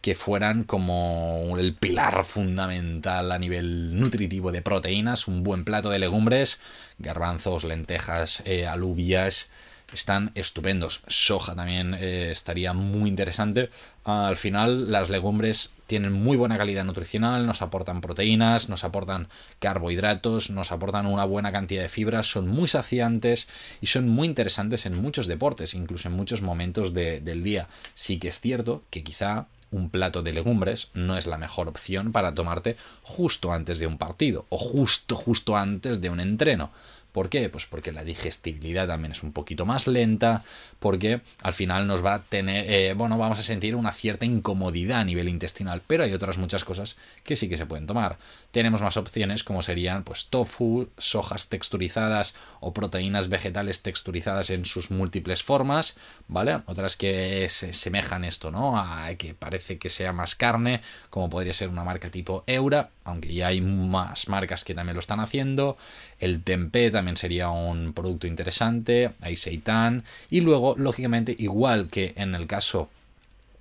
que 0.01 0.15
fueran 0.15 0.63
como 0.63 1.55
el 1.57 1.75
pilar 1.75 2.23
fundamental 2.23 3.31
a 3.31 3.39
nivel 3.39 3.99
nutritivo 3.99 4.51
de 4.51 4.61
proteínas, 4.61 5.27
un 5.27 5.43
buen 5.43 5.65
plato 5.65 5.89
de 5.89 5.99
legumbres, 5.99 6.59
garbanzos, 6.99 7.65
lentejas, 7.65 8.41
eh, 8.45 8.65
alubias, 8.65 9.49
están 9.93 10.31
estupendos. 10.35 11.01
Soja 11.07 11.55
también 11.55 11.95
eh, 11.99 12.29
estaría 12.31 12.73
muy 12.73 13.09
interesante. 13.09 13.69
Al 14.03 14.37
final 14.37 14.91
las 14.91 15.09
legumbres 15.09 15.73
tienen 15.87 16.13
muy 16.13 16.37
buena 16.37 16.57
calidad 16.57 16.85
nutricional, 16.85 17.45
nos 17.45 17.61
aportan 17.61 17.99
proteínas, 17.99 18.69
nos 18.69 18.83
aportan 18.83 19.27
carbohidratos, 19.59 20.51
nos 20.51 20.71
aportan 20.71 21.07
una 21.07 21.25
buena 21.25 21.51
cantidad 21.51 21.81
de 21.81 21.89
fibras, 21.89 22.27
son 22.27 22.47
muy 22.47 22.67
saciantes 22.67 23.49
y 23.81 23.87
son 23.87 24.07
muy 24.07 24.27
interesantes 24.27 24.85
en 24.85 25.01
muchos 25.01 25.27
deportes, 25.27 25.73
incluso 25.73 26.07
en 26.07 26.15
muchos 26.15 26.41
momentos 26.41 26.93
del 26.93 27.43
día. 27.43 27.67
Sí 27.95 28.19
que 28.19 28.29
es 28.29 28.39
cierto 28.39 28.83
que 28.89 29.03
quizá 29.03 29.47
un 29.71 29.89
plato 29.89 30.21
de 30.21 30.33
legumbres 30.33 30.89
no 30.93 31.17
es 31.17 31.27
la 31.27 31.37
mejor 31.37 31.67
opción 31.67 32.11
para 32.11 32.33
tomarte 32.33 32.75
justo 33.03 33.51
antes 33.51 33.79
de 33.79 33.87
un 33.87 33.97
partido 33.97 34.45
o 34.49 34.57
justo 34.57 35.15
justo 35.15 35.57
antes 35.57 36.01
de 36.01 36.09
un 36.09 36.19
entreno. 36.19 36.71
¿Por 37.11 37.29
qué? 37.29 37.49
Pues 37.49 37.65
porque 37.65 37.91
la 37.91 38.03
digestibilidad 38.03 38.87
también 38.87 39.13
es 39.13 39.23
un 39.23 39.33
poquito 39.33 39.65
más 39.65 39.87
lenta, 39.87 40.43
porque 40.79 41.21
al 41.41 41.53
final 41.53 41.87
nos 41.87 42.05
va 42.05 42.15
a 42.15 42.21
tener, 42.21 42.69
eh, 42.69 42.93
bueno, 42.93 43.17
vamos 43.17 43.39
a 43.39 43.41
sentir 43.41 43.75
una 43.75 43.91
cierta 43.91 44.25
incomodidad 44.25 44.99
a 44.99 45.03
nivel 45.03 45.27
intestinal, 45.27 45.81
pero 45.85 46.03
hay 46.03 46.13
otras 46.13 46.37
muchas 46.37 46.63
cosas 46.63 46.97
que 47.23 47.35
sí 47.35 47.49
que 47.49 47.57
se 47.57 47.65
pueden 47.65 47.87
tomar. 47.87 48.17
Tenemos 48.51 48.81
más 48.81 48.97
opciones 48.97 49.43
como 49.43 49.61
serían 49.61 50.03
pues 50.03 50.27
tofu, 50.27 50.89
sojas 50.97 51.49
texturizadas 51.49 52.35
o 52.59 52.73
proteínas 52.73 53.29
vegetales 53.29 53.81
texturizadas 53.81 54.49
en 54.49 54.65
sus 54.65 54.91
múltiples 54.91 55.43
formas, 55.43 55.95
¿vale? 56.27 56.59
Otras 56.65 56.95
que 56.95 57.47
se 57.49 57.73
semejan 57.73 58.23
esto, 58.23 58.51
¿no? 58.51 58.79
A 58.79 59.13
que 59.17 59.33
parece 59.33 59.77
que 59.77 59.89
sea 59.89 60.13
más 60.13 60.35
carne, 60.35 60.81
como 61.09 61.29
podría 61.29 61.53
ser 61.53 61.69
una 61.69 61.83
marca 61.83 62.09
tipo 62.09 62.43
Eura, 62.47 62.89
aunque 63.09 63.33
ya 63.33 63.47
hay 63.47 63.61
más 63.61 64.27
marcas 64.27 64.63
que 64.63 64.73
también 64.73 64.95
lo 64.95 64.99
están 64.99 65.19
haciendo. 65.19 65.77
El 66.19 66.43
tempeh 66.43 66.91
también 66.91 67.17
sería 67.17 67.49
un 67.49 67.93
producto 67.93 68.27
interesante, 68.27 69.11
hay 69.21 69.35
seitan 69.35 70.03
y 70.29 70.41
luego, 70.41 70.75
lógicamente, 70.77 71.35
igual 71.37 71.89
que 71.89 72.13
en 72.15 72.35
el 72.35 72.47
caso 72.47 72.89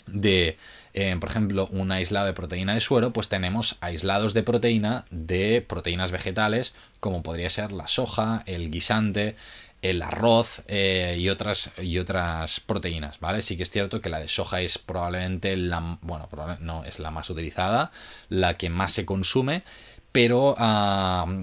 de, 0.07 0.57
eh, 0.95 1.17
por 1.21 1.29
ejemplo, 1.29 1.69
un 1.71 1.93
aislado 1.93 2.27
de 2.27 2.33
proteína 2.33 2.75
de 2.75 2.81
suero, 2.81 3.13
pues 3.13 3.29
tenemos 3.29 3.77
aislados 3.81 4.35
de 4.35 4.43
proteína 4.43 5.05
de 5.11 5.65
proteínas 5.67 6.11
vegetales, 6.11 6.75
como 7.01 7.23
podría 7.23 7.51
ser 7.51 7.73
la 7.73 7.87
soja, 7.87 8.43
el 8.47 8.71
guisante, 8.71 9.37
el 9.83 10.03
arroz 10.03 10.63
eh, 10.67 11.17
y, 11.19 11.29
otras, 11.29 11.71
y 11.79 11.99
otras 11.99 12.61
proteínas, 12.61 13.21
¿vale? 13.21 13.43
Sí 13.43 13.57
que 13.57 13.63
es 13.63 13.71
cierto 13.71 14.01
que 14.01 14.09
la 14.09 14.21
de 14.21 14.29
soja 14.29 14.61
es 14.61 14.79
probablemente 14.79 15.57
la, 15.57 15.99
bueno, 16.03 16.29
no, 16.61 16.85
es 16.85 16.99
la 16.99 17.11
más 17.11 17.31
utilizada, 17.31 17.93
la 18.29 18.55
que 18.55 18.71
más 18.71 18.93
se 18.93 19.07
consume 19.07 19.63
pero, 20.19 20.57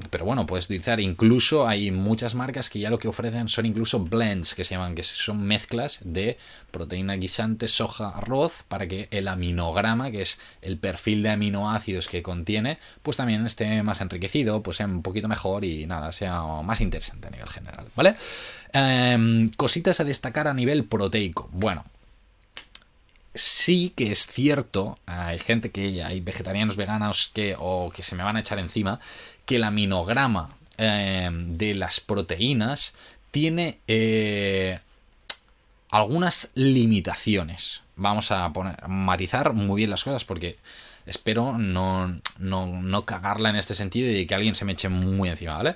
pero 0.09 0.25
bueno, 0.25 0.45
puedes 0.45 0.65
utilizar 0.65 0.99
incluso, 0.99 1.65
hay 1.65 1.91
muchas 1.91 2.35
marcas 2.35 2.69
que 2.69 2.79
ya 2.79 2.89
lo 2.89 2.99
que 2.99 3.07
ofrecen 3.07 3.47
son 3.47 3.65
incluso 3.65 4.03
blends, 4.03 4.53
que 4.53 4.65
se 4.65 4.75
llaman, 4.75 4.95
que 4.95 5.03
son 5.03 5.43
mezclas 5.43 6.01
de 6.03 6.37
proteína 6.71 7.13
guisante, 7.13 7.69
soja, 7.69 8.09
arroz, 8.09 8.63
para 8.67 8.85
que 8.85 9.07
el 9.11 9.29
aminograma, 9.29 10.11
que 10.11 10.23
es 10.23 10.41
el 10.61 10.77
perfil 10.77 11.23
de 11.23 11.29
aminoácidos 11.29 12.09
que 12.09 12.21
contiene, 12.21 12.77
pues 13.01 13.15
también 13.15 13.45
esté 13.45 13.81
más 13.81 14.01
enriquecido, 14.01 14.61
pues 14.61 14.75
sea 14.75 14.87
un 14.87 15.03
poquito 15.03 15.29
mejor 15.29 15.63
y 15.63 15.85
nada, 15.85 16.11
sea 16.11 16.41
más 16.61 16.81
interesante 16.81 17.29
a 17.29 17.31
nivel 17.31 17.47
general, 17.47 17.85
¿vale? 17.95 18.15
Em, 18.73 19.51
cositas 19.51 20.01
a 20.01 20.03
destacar 20.03 20.49
a 20.49 20.53
nivel 20.53 20.83
proteico. 20.83 21.49
Bueno, 21.53 21.85
sí 23.35 23.93
que 23.95 24.11
es 24.11 24.27
cierto, 24.27 24.97
hay 25.05 25.37
gente 25.37 25.69
que 25.69 26.03
hay 26.03 26.21
vegetarianos 26.21 26.77
veganos 26.77 27.29
que 27.33 27.55
o 27.59 27.91
que 27.93 28.01
se 28.01 28.15
me 28.15 28.23
van 28.23 28.37
a 28.37 28.39
echar 28.39 28.57
encima, 28.57 28.99
que 29.45 29.57
el 29.57 29.63
aminograma 29.63 30.49
eh, 30.77 31.29
de 31.31 31.75
las 31.75 31.99
proteínas 31.99 32.93
tiene 33.31 33.79
eh, 33.87 34.79
algunas 35.91 36.51
limitaciones. 36.55 37.81
Vamos 37.97 38.31
a 38.31 38.51
poner, 38.51 38.87
matizar 38.87 39.53
muy 39.53 39.81
bien 39.81 39.89
las 39.89 40.03
cosas 40.03 40.23
porque 40.25 40.57
espero 41.05 41.57
no, 41.57 42.19
no, 42.39 42.65
no 42.67 43.05
cagarla 43.05 43.49
en 43.49 43.57
este 43.57 43.75
sentido 43.75 44.09
y 44.11 44.25
que 44.25 44.35
alguien 44.35 44.55
se 44.55 44.65
me 44.65 44.71
eche 44.71 44.89
muy 44.89 45.29
encima, 45.29 45.57
¿vale? 45.57 45.75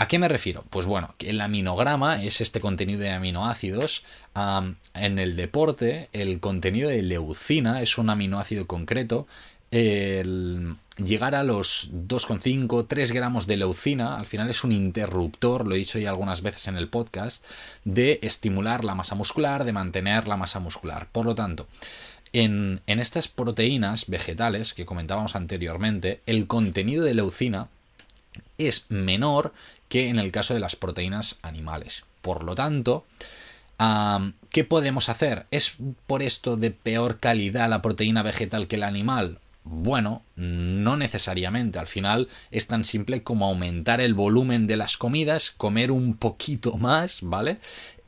¿A 0.00 0.08
qué 0.08 0.18
me 0.18 0.28
refiero? 0.28 0.64
Pues 0.70 0.86
bueno, 0.86 1.14
el 1.18 1.42
aminograma 1.42 2.24
es 2.24 2.40
este 2.40 2.58
contenido 2.58 3.00
de 3.00 3.10
aminoácidos. 3.10 4.02
en 4.94 5.18
el 5.18 5.36
deporte, 5.36 6.08
el 6.14 6.40
contenido 6.40 6.88
de 6.88 7.02
leucina 7.02 7.82
es 7.82 7.98
un 7.98 8.08
aminoácido 8.08 8.66
concreto. 8.66 9.26
El 9.70 10.76
llegar 10.96 11.34
a 11.34 11.42
los 11.42 11.90
2,5, 11.92 12.86
3 12.88 13.12
gramos 13.12 13.46
de 13.46 13.58
leucina, 13.58 14.16
al 14.16 14.24
final 14.24 14.48
es 14.48 14.64
un 14.64 14.72
interruptor, 14.72 15.66
lo 15.66 15.74
he 15.74 15.78
dicho 15.78 15.98
ya 15.98 16.08
algunas 16.08 16.40
veces 16.40 16.66
en 16.68 16.78
el 16.78 16.88
podcast, 16.88 17.44
de 17.84 18.20
estimular 18.22 18.86
la 18.86 18.94
masa 18.94 19.14
muscular, 19.14 19.64
de 19.64 19.72
mantener 19.72 20.26
la 20.26 20.38
masa 20.38 20.60
muscular. 20.60 21.08
Por 21.12 21.26
lo 21.26 21.34
tanto, 21.34 21.66
en 22.32 22.80
estas 22.86 23.28
proteínas 23.28 24.08
vegetales 24.08 24.72
que 24.72 24.86
comentábamos 24.86 25.36
anteriormente, 25.36 26.22
el 26.24 26.46
contenido 26.46 27.04
de 27.04 27.12
leucina 27.12 27.68
es 28.56 28.90
menor 28.90 29.52
que 29.90 30.08
en 30.08 30.18
el 30.18 30.32
caso 30.32 30.54
de 30.54 30.60
las 30.60 30.76
proteínas 30.76 31.38
animales. 31.42 32.04
Por 32.22 32.44
lo 32.44 32.54
tanto, 32.54 33.04
¿qué 34.50 34.64
podemos 34.64 35.10
hacer? 35.10 35.46
¿Es 35.50 35.74
por 36.06 36.22
esto 36.22 36.56
de 36.56 36.70
peor 36.70 37.18
calidad 37.18 37.68
la 37.68 37.82
proteína 37.82 38.22
vegetal 38.22 38.68
que 38.68 38.76
el 38.76 38.84
animal? 38.84 39.40
Bueno, 39.64 40.22
no 40.36 40.96
necesariamente. 40.96 41.78
Al 41.78 41.86
final 41.86 42.28
es 42.50 42.68
tan 42.68 42.84
simple 42.84 43.22
como 43.22 43.46
aumentar 43.46 44.00
el 44.00 44.14
volumen 44.14 44.66
de 44.66 44.76
las 44.76 44.96
comidas, 44.96 45.50
comer 45.50 45.90
un 45.90 46.14
poquito 46.14 46.78
más, 46.78 47.18
¿vale? 47.20 47.58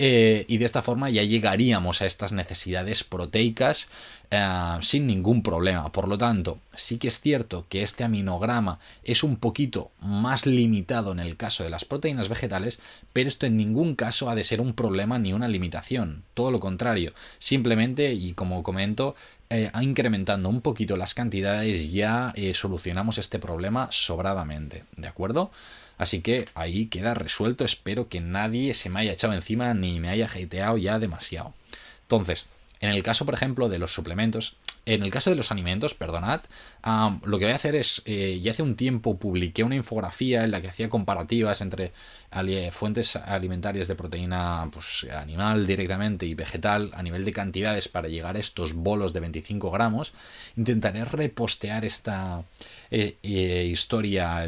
eh, 0.04 0.46
y 0.48 0.56
de 0.58 0.64
esta 0.64 0.82
forma 0.82 1.10
ya 1.10 1.22
llegaríamos 1.22 2.02
a 2.02 2.06
estas 2.06 2.32
necesidades 2.32 3.04
proteicas 3.04 3.86
eh, 4.34 4.78
sin 4.80 5.06
ningún 5.06 5.42
problema. 5.42 5.92
Por 5.92 6.08
lo 6.08 6.16
tanto, 6.16 6.58
sí 6.74 6.96
que 6.96 7.08
es 7.08 7.20
cierto 7.20 7.66
que 7.68 7.82
este 7.82 8.02
aminograma 8.02 8.78
es 9.04 9.22
un 9.22 9.36
poquito 9.36 9.90
más 10.00 10.46
limitado 10.46 11.12
en 11.12 11.20
el 11.20 11.36
caso 11.36 11.64
de 11.64 11.68
las 11.68 11.84
proteínas 11.84 12.30
vegetales, 12.30 12.80
pero 13.12 13.28
esto 13.28 13.44
en 13.44 13.58
ningún 13.58 13.94
caso 13.94 14.30
ha 14.30 14.34
de 14.34 14.42
ser 14.42 14.62
un 14.62 14.72
problema 14.72 15.18
ni 15.18 15.34
una 15.34 15.48
limitación. 15.48 16.22
Todo 16.32 16.50
lo 16.50 16.60
contrario. 16.60 17.12
Simplemente, 17.38 18.14
y 18.14 18.32
como 18.32 18.62
comento, 18.62 19.14
eh, 19.50 19.70
incrementando 19.82 20.48
un 20.48 20.62
poquito 20.62 20.96
las 20.96 21.12
cantidades 21.12 21.92
ya 21.92 22.32
solucionamos 22.54 23.18
este 23.18 23.38
problema 23.38 23.88
sobradamente. 23.90 24.84
¿De 24.96 25.08
acuerdo? 25.08 25.50
Así 25.98 26.22
que 26.22 26.48
ahí 26.54 26.86
queda 26.86 27.12
resuelto. 27.12 27.66
Espero 27.66 28.08
que 28.08 28.22
nadie 28.22 28.72
se 28.72 28.88
me 28.88 29.00
haya 29.00 29.12
echado 29.12 29.34
encima 29.34 29.74
ni 29.74 30.00
me 30.00 30.08
haya 30.08 30.24
hateado 30.24 30.78
ya 30.78 30.98
demasiado. 30.98 31.52
Entonces, 32.04 32.46
en 32.82 32.90
el 32.90 33.02
caso, 33.04 33.24
por 33.24 33.34
ejemplo, 33.34 33.68
de 33.68 33.78
los 33.78 33.94
suplementos, 33.94 34.56
en 34.86 35.04
el 35.04 35.12
caso 35.12 35.30
de 35.30 35.36
los 35.36 35.52
alimentos, 35.52 35.94
perdonad, 35.94 36.40
lo 37.24 37.38
que 37.38 37.44
voy 37.44 37.52
a 37.52 37.56
hacer 37.56 37.76
es, 37.76 38.02
eh, 38.06 38.40
ya 38.42 38.50
hace 38.50 38.64
un 38.64 38.74
tiempo 38.74 39.16
publiqué 39.16 39.62
una 39.62 39.76
infografía 39.76 40.42
en 40.42 40.50
la 40.50 40.60
que 40.60 40.68
hacía 40.68 40.88
comparativas 40.88 41.60
entre 41.60 41.92
fuentes 42.72 43.14
alimentarias 43.14 43.86
de 43.86 43.94
proteína 43.94 44.68
pues, 44.72 45.06
animal 45.12 45.64
directamente 45.64 46.26
y 46.26 46.34
vegetal 46.34 46.90
a 46.94 47.04
nivel 47.04 47.24
de 47.24 47.32
cantidades 47.32 47.86
para 47.86 48.08
llegar 48.08 48.34
a 48.34 48.40
estos 48.40 48.74
bolos 48.74 49.12
de 49.12 49.20
25 49.20 49.70
gramos. 49.70 50.12
Intentaré 50.56 51.04
repostear 51.04 51.84
esta 51.84 52.42
eh, 52.90 53.16
eh, 53.22 53.68
historia 53.70 54.44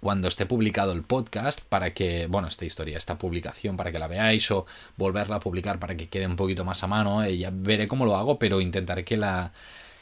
cuando 0.00 0.28
esté 0.28 0.46
publicado 0.46 0.92
el 0.92 1.02
podcast 1.02 1.60
para 1.60 1.92
que, 1.92 2.26
bueno, 2.26 2.48
esta 2.48 2.64
historia, 2.64 2.96
esta 2.96 3.18
publicación 3.18 3.76
para 3.76 3.92
que 3.92 3.98
la 3.98 4.08
veáis 4.08 4.50
o 4.50 4.66
volverla 4.96 5.36
a 5.36 5.40
publicar 5.40 5.78
para 5.78 5.96
que 5.96 6.08
quede 6.08 6.26
un 6.26 6.36
poquito 6.36 6.64
más 6.64 6.82
a 6.82 6.86
mano. 6.86 7.22
Eh, 7.22 7.36
ya 7.36 7.50
veré 7.52 7.86
cómo 7.86 8.06
lo 8.06 8.16
hago, 8.16 8.38
pero 8.38 8.60
intentaré 8.60 9.04
que 9.04 9.16
la, 9.16 9.52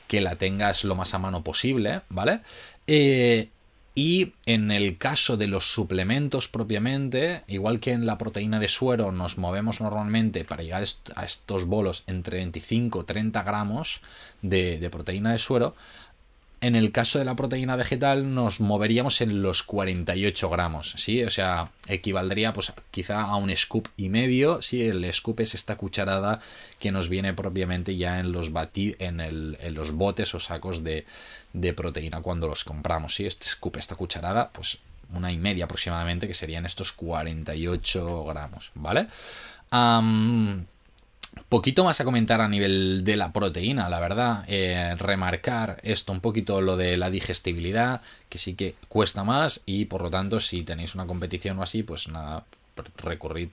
que 0.06 0.20
la 0.20 0.36
tengas 0.36 0.84
lo 0.84 0.94
más 0.94 1.14
a 1.14 1.18
mano 1.18 1.42
posible, 1.42 2.02
¿vale? 2.08 2.40
Eh, 2.86 3.48
y 3.94 4.34
en 4.46 4.70
el 4.70 4.96
caso 4.96 5.36
de 5.36 5.48
los 5.48 5.72
suplementos 5.72 6.46
propiamente, 6.46 7.42
igual 7.48 7.80
que 7.80 7.90
en 7.90 8.06
la 8.06 8.16
proteína 8.16 8.60
de 8.60 8.68
suero 8.68 9.10
nos 9.10 9.38
movemos 9.38 9.80
normalmente 9.80 10.44
para 10.44 10.62
llegar 10.62 10.84
a 11.16 11.24
estos 11.24 11.64
bolos 11.64 12.04
entre 12.06 12.36
25 12.36 13.00
y 13.00 13.04
30 13.04 13.42
gramos 13.42 14.00
de, 14.40 14.78
de 14.78 14.90
proteína 14.90 15.32
de 15.32 15.38
suero, 15.38 15.74
en 16.60 16.74
el 16.74 16.90
caso 16.90 17.18
de 17.18 17.24
la 17.24 17.36
proteína 17.36 17.76
vegetal 17.76 18.34
nos 18.34 18.60
moveríamos 18.60 19.20
en 19.20 19.42
los 19.42 19.62
48 19.62 20.50
gramos, 20.50 20.94
¿sí? 20.96 21.22
O 21.22 21.30
sea, 21.30 21.70
equivaldría 21.86 22.52
pues 22.52 22.72
quizá 22.90 23.22
a 23.22 23.36
un 23.36 23.54
scoop 23.56 23.88
y 23.96 24.08
medio, 24.08 24.60
¿sí? 24.60 24.82
El 24.82 25.12
scoop 25.12 25.40
es 25.40 25.54
esta 25.54 25.76
cucharada 25.76 26.40
que 26.80 26.90
nos 26.90 27.08
viene 27.08 27.32
propiamente 27.32 27.96
ya 27.96 28.18
en 28.18 28.32
los, 28.32 28.50
en, 28.74 29.74
los 29.74 29.92
botes 29.92 30.34
o 30.34 30.40
sacos 30.40 30.82
de, 30.82 31.04
proteína 31.76 32.22
cuando 32.22 32.48
los 32.48 32.64
compramos, 32.64 33.14
¿sí? 33.14 33.26
Este 33.26 33.46
scoop, 33.46 33.76
esta 33.76 33.94
cucharada, 33.94 34.50
pues 34.50 34.78
una 35.14 35.30
y 35.30 35.38
media 35.38 35.66
aproximadamente, 35.66 36.26
que 36.26 36.34
serían 36.34 36.66
estos 36.66 36.92
48 36.92 38.24
gramos, 38.24 38.72
¿vale? 38.74 39.06
Poquito 41.48 41.84
más 41.84 42.00
a 42.00 42.04
comentar 42.04 42.40
a 42.40 42.48
nivel 42.48 43.04
de 43.04 43.16
la 43.16 43.32
proteína, 43.32 43.88
la 43.88 44.00
verdad. 44.00 44.44
Eh, 44.48 44.94
remarcar 44.96 45.80
esto 45.82 46.12
un 46.12 46.20
poquito 46.20 46.60
lo 46.60 46.76
de 46.76 46.96
la 46.96 47.10
digestibilidad, 47.10 48.02
que 48.28 48.38
sí 48.38 48.54
que 48.54 48.74
cuesta 48.88 49.24
más 49.24 49.62
y 49.66 49.86
por 49.86 50.02
lo 50.02 50.10
tanto 50.10 50.40
si 50.40 50.62
tenéis 50.62 50.94
una 50.94 51.06
competición 51.06 51.58
o 51.58 51.62
así, 51.62 51.82
pues 51.82 52.08
nada, 52.08 52.44
recorrid, 52.96 53.48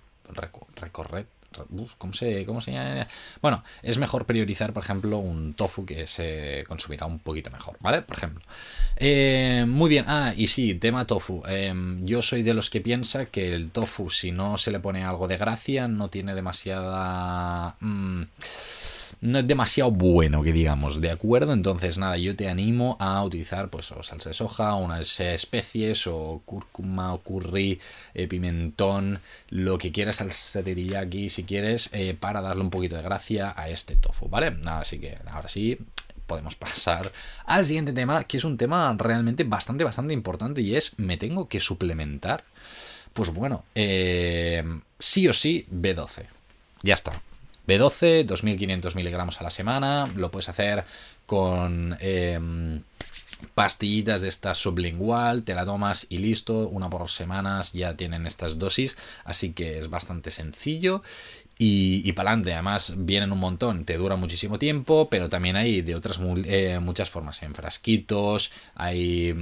recorred 0.75 1.25
¿cómo 1.97 2.13
se, 2.13 2.45
¿Cómo 2.45 2.59
llama? 2.59 3.07
Bueno, 3.41 3.63
es 3.81 3.97
mejor 3.97 4.25
priorizar, 4.25 4.73
por 4.73 4.83
ejemplo, 4.83 5.17
un 5.17 5.53
tofu 5.53 5.85
que 5.85 6.07
se 6.07 6.63
consumirá 6.67 7.05
un 7.05 7.19
poquito 7.19 7.49
mejor, 7.51 7.77
¿vale? 7.79 8.01
Por 8.01 8.17
ejemplo. 8.17 8.43
Eh, 8.97 9.65
muy 9.67 9.89
bien, 9.89 10.05
ah, 10.07 10.33
y 10.35 10.47
sí, 10.47 10.75
tema 10.75 11.05
tofu. 11.05 11.43
Em, 11.47 12.05
yo 12.05 12.21
soy 12.21 12.43
de 12.43 12.53
los 12.53 12.69
que 12.69 12.81
piensa 12.81 13.25
que 13.25 13.53
el 13.53 13.71
tofu, 13.71 14.09
si 14.09 14.31
no 14.31 14.57
se 14.57 14.71
le 14.71 14.79
pone 14.79 15.03
algo 15.03 15.27
de 15.27 15.37
gracia, 15.37 15.87
no 15.87 16.09
tiene 16.09 16.35
demasiada... 16.35 17.75
Mm, 17.79 18.23
no 19.21 19.39
es 19.39 19.47
demasiado 19.47 19.91
bueno 19.91 20.43
que 20.43 20.53
digamos, 20.53 21.01
¿de 21.01 21.11
acuerdo? 21.11 21.53
Entonces, 21.53 21.97
nada, 21.97 22.17
yo 22.17 22.35
te 22.35 22.49
animo 22.49 22.97
a 22.99 23.23
utilizar 23.23 23.69
pues 23.69 23.91
o 23.91 24.03
salsa 24.03 24.29
de 24.29 24.33
soja, 24.33 24.75
unas 24.75 25.19
especies, 25.19 26.07
o 26.07 26.41
cúrcuma, 26.45 27.13
o 27.13 27.19
curry, 27.19 27.79
eh, 28.13 28.27
pimentón, 28.27 29.19
lo 29.49 29.77
que 29.77 29.91
quieras, 29.91 30.17
salsa 30.17 30.61
aquí 30.99 31.29
si 31.29 31.43
quieres, 31.43 31.89
eh, 31.93 32.15
para 32.19 32.41
darle 32.41 32.63
un 32.63 32.69
poquito 32.69 32.95
de 32.95 33.01
gracia 33.01 33.53
a 33.55 33.69
este 33.69 33.95
tofu, 33.95 34.29
¿vale? 34.29 34.51
Nada, 34.51 34.81
así 34.81 34.99
que 34.99 35.17
ahora 35.27 35.47
sí, 35.47 35.77
podemos 36.25 36.55
pasar 36.55 37.11
al 37.45 37.65
siguiente 37.65 37.93
tema, 37.93 38.23
que 38.23 38.37
es 38.37 38.43
un 38.43 38.57
tema 38.57 38.95
realmente 38.97 39.43
bastante, 39.43 39.83
bastante 39.83 40.13
importante 40.13 40.61
y 40.61 40.75
es, 40.75 40.97
¿me 40.97 41.17
tengo 41.17 41.47
que 41.47 41.59
suplementar? 41.59 42.43
Pues 43.13 43.33
bueno, 43.33 43.63
eh, 43.75 44.63
sí 44.99 45.27
o 45.27 45.33
sí 45.33 45.65
B12. 45.71 46.25
Ya 46.83 46.95
está. 46.95 47.13
B12, 47.67 48.25
2500 48.25 48.95
miligramos 48.95 49.39
a 49.39 49.43
la 49.43 49.49
semana, 49.49 50.07
lo 50.15 50.31
puedes 50.31 50.49
hacer 50.49 50.83
con 51.25 51.97
em, 51.99 52.81
pastillitas 53.53 54.21
de 54.21 54.27
esta 54.27 54.55
sublingual, 54.55 55.43
te 55.43 55.55
la 55.55 55.65
tomas 55.65 56.07
y 56.09 56.19
listo, 56.19 56.67
una 56.69 56.89
por 56.89 57.09
semanas 57.09 57.73
ya 57.73 57.95
tienen 57.95 58.25
estas 58.25 58.57
dosis, 58.57 58.97
así 59.23 59.53
que 59.53 59.79
es 59.79 59.89
bastante 59.89 60.31
sencillo. 60.31 61.03
Y, 61.57 62.11
para 62.11 62.31
adelante, 62.31 62.53
además 62.53 62.95
vienen 62.97 63.31
un 63.31 63.39
montón, 63.39 63.85
te 63.85 63.95
dura 63.95 64.17
muchísimo 64.17 64.59
tiempo, 64.59 65.07
pero 65.09 65.29
también 65.29 65.55
hay 65.55 65.81
de 65.81 65.95
otras 65.95 66.19
eh, 66.43 66.79
muchas 66.81 67.09
formas, 67.09 67.41
en 67.43 67.55
frasquitos, 67.55 68.51
hay 68.75 69.33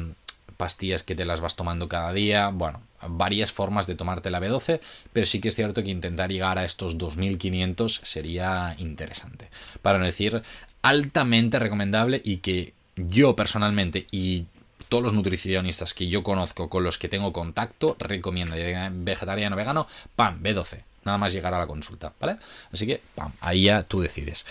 pastillas 0.57 1.03
que 1.03 1.15
te 1.15 1.25
las 1.25 1.41
vas 1.41 1.55
tomando 1.55 1.87
cada 1.87 2.13
día, 2.13 2.49
bueno, 2.49 2.81
varias 3.07 3.51
formas 3.51 3.87
de 3.87 3.95
tomarte 3.95 4.29
la 4.29 4.39
B12, 4.39 4.79
pero 5.11 5.25
sí 5.25 5.41
que 5.41 5.49
es 5.49 5.55
cierto 5.55 5.83
que 5.83 5.91
intentar 5.91 6.31
llegar 6.31 6.57
a 6.57 6.65
estos 6.65 6.97
2500 6.97 8.01
sería 8.03 8.75
interesante. 8.79 9.49
Para 9.81 9.99
no 9.99 10.05
decir 10.05 10.41
altamente 10.81 11.59
recomendable 11.59 12.21
y 12.23 12.37
que 12.37 12.73
yo 12.95 13.35
personalmente 13.35 14.07
y 14.11 14.45
todos 14.89 15.03
los 15.03 15.13
nutricionistas 15.13 15.93
que 15.93 16.07
yo 16.07 16.21
conozco 16.21 16.69
con 16.69 16.83
los 16.83 16.99
que 16.99 17.09
tengo 17.09 17.33
contacto 17.33 17.95
recomiendo 17.99 18.55
vegetariano 18.91 19.55
vegano, 19.55 19.87
pam, 20.15 20.41
B12, 20.43 20.83
nada 21.03 21.17
más 21.17 21.33
llegar 21.33 21.53
a 21.53 21.59
la 21.59 21.67
consulta, 21.67 22.13
¿vale? 22.19 22.37
Así 22.71 22.85
que, 22.85 23.01
pam, 23.15 23.31
ahí 23.41 23.63
ya 23.63 23.83
tú 23.83 24.01
decides. 24.01 24.45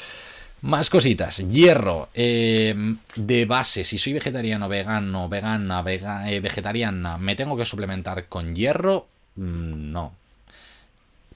Más 0.63 0.91
cositas. 0.91 1.39
Hierro. 1.49 2.09
Eh, 2.15 2.95
de 3.17 3.47
base, 3.47 3.83
si 3.83 3.99
soy 3.99 4.13
vegetariano, 4.13 4.69
vegano, 4.69 5.29
vegana, 5.29 5.85
eh, 6.31 6.41
vegetariana, 6.41 7.19
¿me 7.19 7.35
tengo 7.35 7.57
que 7.57 7.65
suplementar 7.65 8.27
con 8.27 8.55
hierro? 8.55 9.09
Mm, 9.35 9.91
no. 9.91 10.13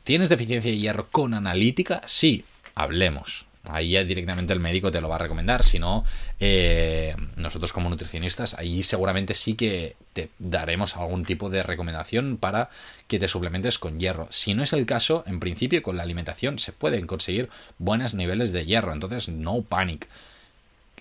¿Tienes 0.04 0.28
deficiencia 0.28 0.70
de 0.70 0.78
hierro 0.78 1.08
con 1.10 1.34
analítica? 1.34 2.02
Sí. 2.06 2.44
Hablemos. 2.76 3.45
Ahí 3.68 3.90
ya 3.90 4.04
directamente 4.04 4.52
el 4.52 4.60
médico 4.60 4.90
te 4.90 5.00
lo 5.00 5.08
va 5.08 5.16
a 5.16 5.18
recomendar. 5.18 5.62
Si 5.62 5.78
no, 5.78 6.04
eh, 6.40 7.14
nosotros 7.36 7.72
como 7.72 7.88
nutricionistas, 7.88 8.54
ahí 8.54 8.82
seguramente 8.82 9.34
sí 9.34 9.54
que 9.54 9.96
te 10.12 10.30
daremos 10.38 10.96
algún 10.96 11.24
tipo 11.24 11.50
de 11.50 11.62
recomendación 11.62 12.36
para 12.36 12.70
que 13.08 13.18
te 13.18 13.28
suplementes 13.28 13.78
con 13.78 13.98
hierro. 13.98 14.28
Si 14.30 14.54
no 14.54 14.62
es 14.62 14.72
el 14.72 14.86
caso, 14.86 15.24
en 15.26 15.40
principio 15.40 15.82
con 15.82 15.96
la 15.96 16.02
alimentación 16.02 16.58
se 16.58 16.72
pueden 16.72 17.06
conseguir 17.06 17.48
buenos 17.78 18.14
niveles 18.14 18.52
de 18.52 18.64
hierro. 18.64 18.92
Entonces, 18.92 19.28
no 19.28 19.62
panic. 19.62 20.08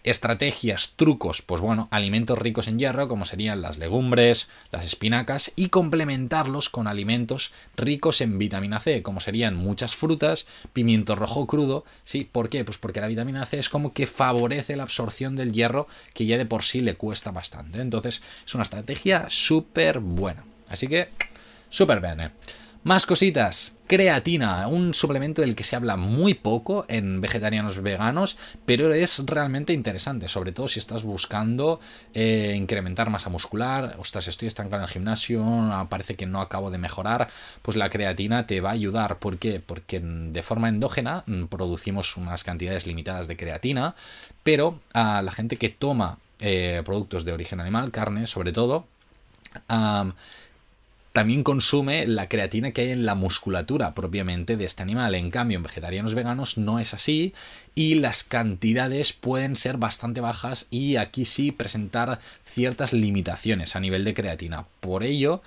Estrategias, 0.06 0.94
trucos, 0.96 1.42
pues 1.42 1.62
bueno, 1.62 1.88
alimentos 1.90 2.38
ricos 2.38 2.68
en 2.68 2.78
hierro, 2.78 3.08
como 3.08 3.26
serían 3.26 3.64
las 3.64 3.80
legumbres, 3.80 4.50
las 4.72 4.86
espinacas, 4.86 5.52
y 5.56 5.70
complementarlos 5.70 6.70
con 6.70 6.88
alimentos 6.88 7.52
ricos 7.76 8.22
en 8.22 8.38
vitamina 8.38 8.80
C, 8.80 9.02
como 9.02 9.20
serían 9.20 9.56
muchas 9.56 9.96
frutas, 9.96 10.46
pimiento 10.74 11.16
rojo 11.16 11.48
crudo, 11.48 11.86
¿sí? 12.04 12.30
¿Por 12.32 12.50
qué? 12.50 12.64
Pues 12.64 12.78
porque 12.78 13.02
la 13.02 13.08
vitamina 13.08 13.48
C 13.48 13.58
es 13.58 13.68
como 13.68 13.94
que 13.94 14.06
favorece 14.06 14.76
la 14.76 14.84
absorción 14.84 15.36
del 15.36 15.54
hierro, 15.54 15.88
que 16.14 16.28
ya 16.28 16.38
de 16.38 16.46
por 16.46 16.62
sí 16.62 16.82
le 16.82 16.94
cuesta 16.94 17.32
bastante. 17.32 17.82
Entonces, 17.82 18.22
es 18.46 18.54
una 18.54 18.62
estrategia 18.62 19.26
súper 19.30 20.02
buena. 20.02 20.44
Así 20.70 20.88
que, 20.88 21.10
súper 21.72 22.00
bien, 22.00 22.32
más 22.86 23.08
cositas. 23.08 23.80
Creatina, 23.88 24.68
un 24.68 24.94
suplemento 24.94 25.42
del 25.42 25.56
que 25.56 25.64
se 25.64 25.76
habla 25.76 25.98
muy 25.98 26.36
poco 26.36 26.86
en 26.88 27.20
vegetarianos 27.20 27.82
veganos, 27.82 28.38
pero 28.68 28.94
es 28.94 29.24
realmente 29.26 29.74
interesante, 29.74 30.28
sobre 30.28 30.52
todo 30.52 30.68
si 30.68 30.78
estás 30.78 31.02
buscando 31.02 31.80
eh, 32.14 32.54
incrementar 32.56 33.10
masa 33.10 33.32
muscular. 33.32 33.96
Ostras, 33.98 34.28
estoy 34.28 34.48
estancado 34.48 34.84
en 34.84 34.84
el 34.84 34.94
gimnasio, 34.94 35.44
parece 35.90 36.16
que 36.16 36.28
no 36.28 36.42
acabo 36.42 36.70
de 36.70 36.78
mejorar. 36.78 37.28
Pues 37.64 37.76
la 37.76 37.90
creatina 37.90 38.46
te 38.46 38.62
va 38.62 38.70
a 38.70 38.74
ayudar. 38.74 39.18
¿Por 39.18 39.40
qué? 39.40 39.60
Porque 39.60 40.00
de 40.00 40.42
forma 40.44 40.70
endógena 40.70 41.24
mm, 41.26 41.46
producimos 41.46 42.18
unas 42.18 42.44
cantidades 42.44 42.86
limitadas 42.86 43.28
de 43.28 43.36
creatina, 43.36 43.96
pero 44.44 44.80
a 44.94 45.24
la 45.24 45.32
gente 45.32 45.58
que 45.58 45.70
toma 45.70 46.20
eh, 46.40 46.84
productos 46.86 47.26
de 47.26 47.34
origen 47.34 47.60
animal, 47.60 47.90
carne 47.90 48.28
sobre 48.28 48.52
todo, 48.52 48.86
también 51.16 51.44
consume 51.44 52.06
la 52.08 52.28
creatina 52.28 52.72
que 52.72 52.82
hay 52.82 52.92
en 52.92 53.06
la 53.06 53.16
musculatura 53.16 53.94
propiamente 53.94 54.58
de 54.58 54.66
este 54.66 54.84
animal. 54.84 55.16
En 55.16 55.32
cambio, 55.32 55.56
en 55.56 55.64
vegetarianos 55.64 56.14
veganos 56.14 56.58
no 56.58 56.78
es 56.78 56.94
así 56.94 57.34
y 57.74 57.96
las 57.96 58.26
cantidades 58.26 59.14
pueden 59.14 59.56
ser 59.56 59.78
bastante 59.78 60.20
bajas 60.20 60.68
y 60.72 60.98
aquí 60.98 61.24
sí 61.24 61.54
presentar 61.54 62.20
ciertas 62.44 62.92
limitaciones 62.92 63.78
a 63.78 63.80
nivel 63.80 64.04
de 64.04 64.14
creatina. 64.14 64.66
Por 64.82 65.04
ello, 65.04 65.42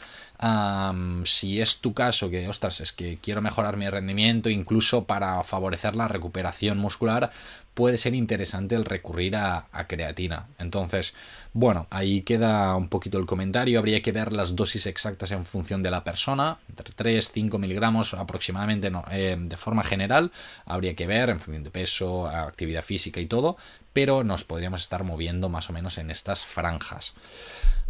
si 1.24 1.60
es 1.60 1.80
tu 1.80 1.94
caso, 1.94 2.30
que 2.30 2.48
ostras, 2.48 2.80
es 2.80 2.92
que 2.92 3.18
quiero 3.20 3.42
mejorar 3.42 3.76
mi 3.76 3.88
rendimiento, 3.88 4.50
incluso 4.50 5.04
para 5.04 5.42
favorecer 5.42 5.96
la 5.96 6.08
recuperación 6.08 6.78
muscular, 6.78 7.30
puede 7.78 7.96
ser 7.96 8.14
interesante 8.14 8.74
el 8.74 8.84
recurrir 8.84 9.36
a, 9.36 9.68
creatina. 9.86 10.48
Entonces, 10.58 11.14
bueno, 11.52 11.86
ahí 11.90 12.22
queda 12.22 12.74
un 12.74 12.88
poquito 12.88 13.18
el 13.18 13.26
comentario. 13.26 13.78
Habría 13.78 14.02
que 14.02 14.10
ver 14.10 14.32
las 14.32 14.56
dosis 14.56 14.86
exactas 14.86 15.30
en 15.30 15.44
función 15.44 15.80
de 15.82 15.92
la 15.92 16.02
persona, 16.02 16.58
entre 16.68 16.92
3, 16.92 17.30
5 17.32 17.56
miligramos 17.58 18.14
aproximadamente 18.14 18.90
eh, 19.12 19.36
de 19.38 19.56
forma 19.56 19.84
general. 19.84 20.32
Habría 20.66 20.96
que 20.96 21.06
ver 21.06 21.30
en 21.30 21.38
función 21.38 21.62
de 21.62 21.70
peso, 21.70 22.26
actividad 22.26 22.82
física 22.82 23.20
y 23.20 23.26
todo, 23.26 23.56
pero 23.92 24.24
nos 24.24 24.42
podríamos 24.42 24.80
estar 24.80 25.04
moviendo 25.04 25.48
más 25.48 25.70
o 25.70 25.72
menos 25.72 25.98
en 25.98 26.10
estas 26.10 26.44
franjas. 26.44 27.14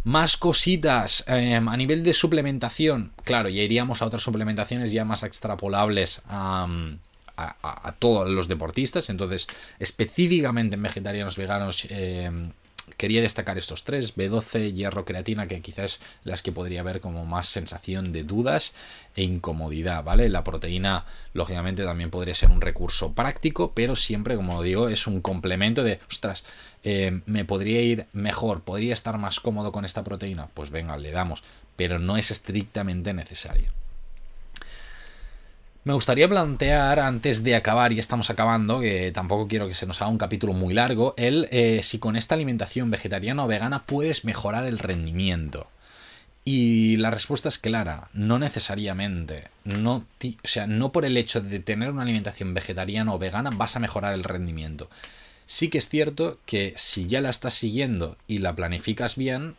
Más 0.03 0.37
cositas 0.37 1.23
em, 1.27 1.67
a 1.67 1.77
nivel 1.77 2.03
de 2.03 2.13
suplementación. 2.13 3.11
Claro, 3.23 3.49
ya 3.49 3.61
iríamos 3.61 4.01
a 4.01 4.05
otras 4.05 4.23
suplementaciones 4.23 4.91
ya 4.91 5.05
más 5.05 5.23
extrapolables 5.23 6.21
a, 6.27 6.67
todos 7.99 8.29
los 8.29 8.47
deportistas. 8.47 9.09
Entonces, 9.09 9.47
específicamente 9.79 10.75
en 10.75 10.83
vegetarianos 10.83 11.37
veganos, 11.37 11.87
em, 11.89 12.51
quería 12.97 13.21
destacar 13.21 13.57
estos 13.57 13.83
tres, 13.83 14.15
B12, 14.15 14.73
hierro, 14.73 15.05
creatina, 15.05 15.47
que 15.47 15.61
quizás 15.61 15.99
las 16.23 16.43
que 16.43 16.51
podría 16.51 16.81
haber 16.81 17.01
como 17.01 17.25
más 17.25 17.47
sensación 17.47 18.11
de 18.11 18.23
dudas 18.23 18.73
e 19.15 19.23
incomodidad, 19.23 20.03
¿vale? 20.03 20.29
La 20.29 20.43
proteína, 20.43 21.05
lógicamente, 21.33 21.83
también 21.83 22.09
podría 22.09 22.33
ser 22.33 22.51
un 22.51 22.61
recurso 22.61 23.13
práctico, 23.13 23.73
pero 23.73 23.95
siempre, 23.95 24.35
como 24.35 24.61
digo, 24.63 24.89
es 24.89 25.07
un 25.07 25.21
complemento 25.21 25.83
de, 25.83 25.99
ostras, 26.09 26.43
eh, 26.83 27.21
me 27.25 27.45
podría 27.45 27.81
ir 27.81 28.07
mejor, 28.13 28.61
podría 28.61 28.93
estar 28.93 29.17
más 29.17 29.39
cómodo 29.39 29.71
con 29.71 29.85
esta 29.85 30.03
proteína, 30.03 30.47
pues 30.53 30.69
venga, 30.69 30.97
le 30.97 31.11
damos, 31.11 31.43
pero 31.75 31.99
no 31.99 32.17
es 32.17 32.31
estrictamente 32.31 33.13
necesario. 33.13 33.78
Me 35.89 35.95
gustaría 35.95 36.29
plantear, 36.29 36.99
antes 36.99 37.43
de 37.43 37.55
acabar, 37.55 37.91
y 37.91 37.97
estamos 37.97 38.29
acabando, 38.29 38.79
que 38.79 39.11
tampoco 39.11 39.47
quiero 39.47 39.67
que 39.67 39.73
se 39.73 39.87
nos 39.87 39.99
haga 40.03 40.11
un 40.11 40.19
capítulo 40.19 40.53
muy 40.53 40.71
largo, 40.71 41.15
el 41.17 41.47
eh, 41.49 41.81
si 41.81 41.97
con 41.97 42.15
esta 42.15 42.35
alimentación 42.35 42.91
vegetariana 42.91 43.43
o 43.43 43.47
vegana 43.47 43.87
puedes 43.87 44.23
mejorar 44.23 44.67
el 44.67 44.77
rendimiento. 44.77 45.65
Y 46.45 46.97
la 46.97 47.09
respuesta 47.09 47.49
es 47.49 47.57
clara, 47.57 48.09
no 48.13 48.37
necesariamente. 48.37 49.47
No, 49.63 50.05
o 50.21 50.33
sea, 50.43 50.67
no 50.67 50.91
por 50.91 51.05
el 51.05 51.17
hecho 51.17 51.41
de 51.41 51.59
tener 51.59 51.89
una 51.89 52.03
alimentación 52.03 52.53
vegetariana 52.53 53.11
o 53.11 53.17
vegana 53.17 53.49
vas 53.49 53.75
a 53.75 53.79
mejorar 53.79 54.13
el 54.13 54.23
rendimiento. 54.23 54.91
Sí 55.47 55.69
que 55.69 55.79
es 55.79 55.89
cierto 55.89 56.37
que 56.45 56.75
si 56.77 57.07
ya 57.07 57.19
la 57.19 57.31
estás 57.31 57.55
siguiendo 57.55 58.15
y 58.27 58.37
la 58.37 58.53
planificas 58.53 59.15
bien, 59.15 59.55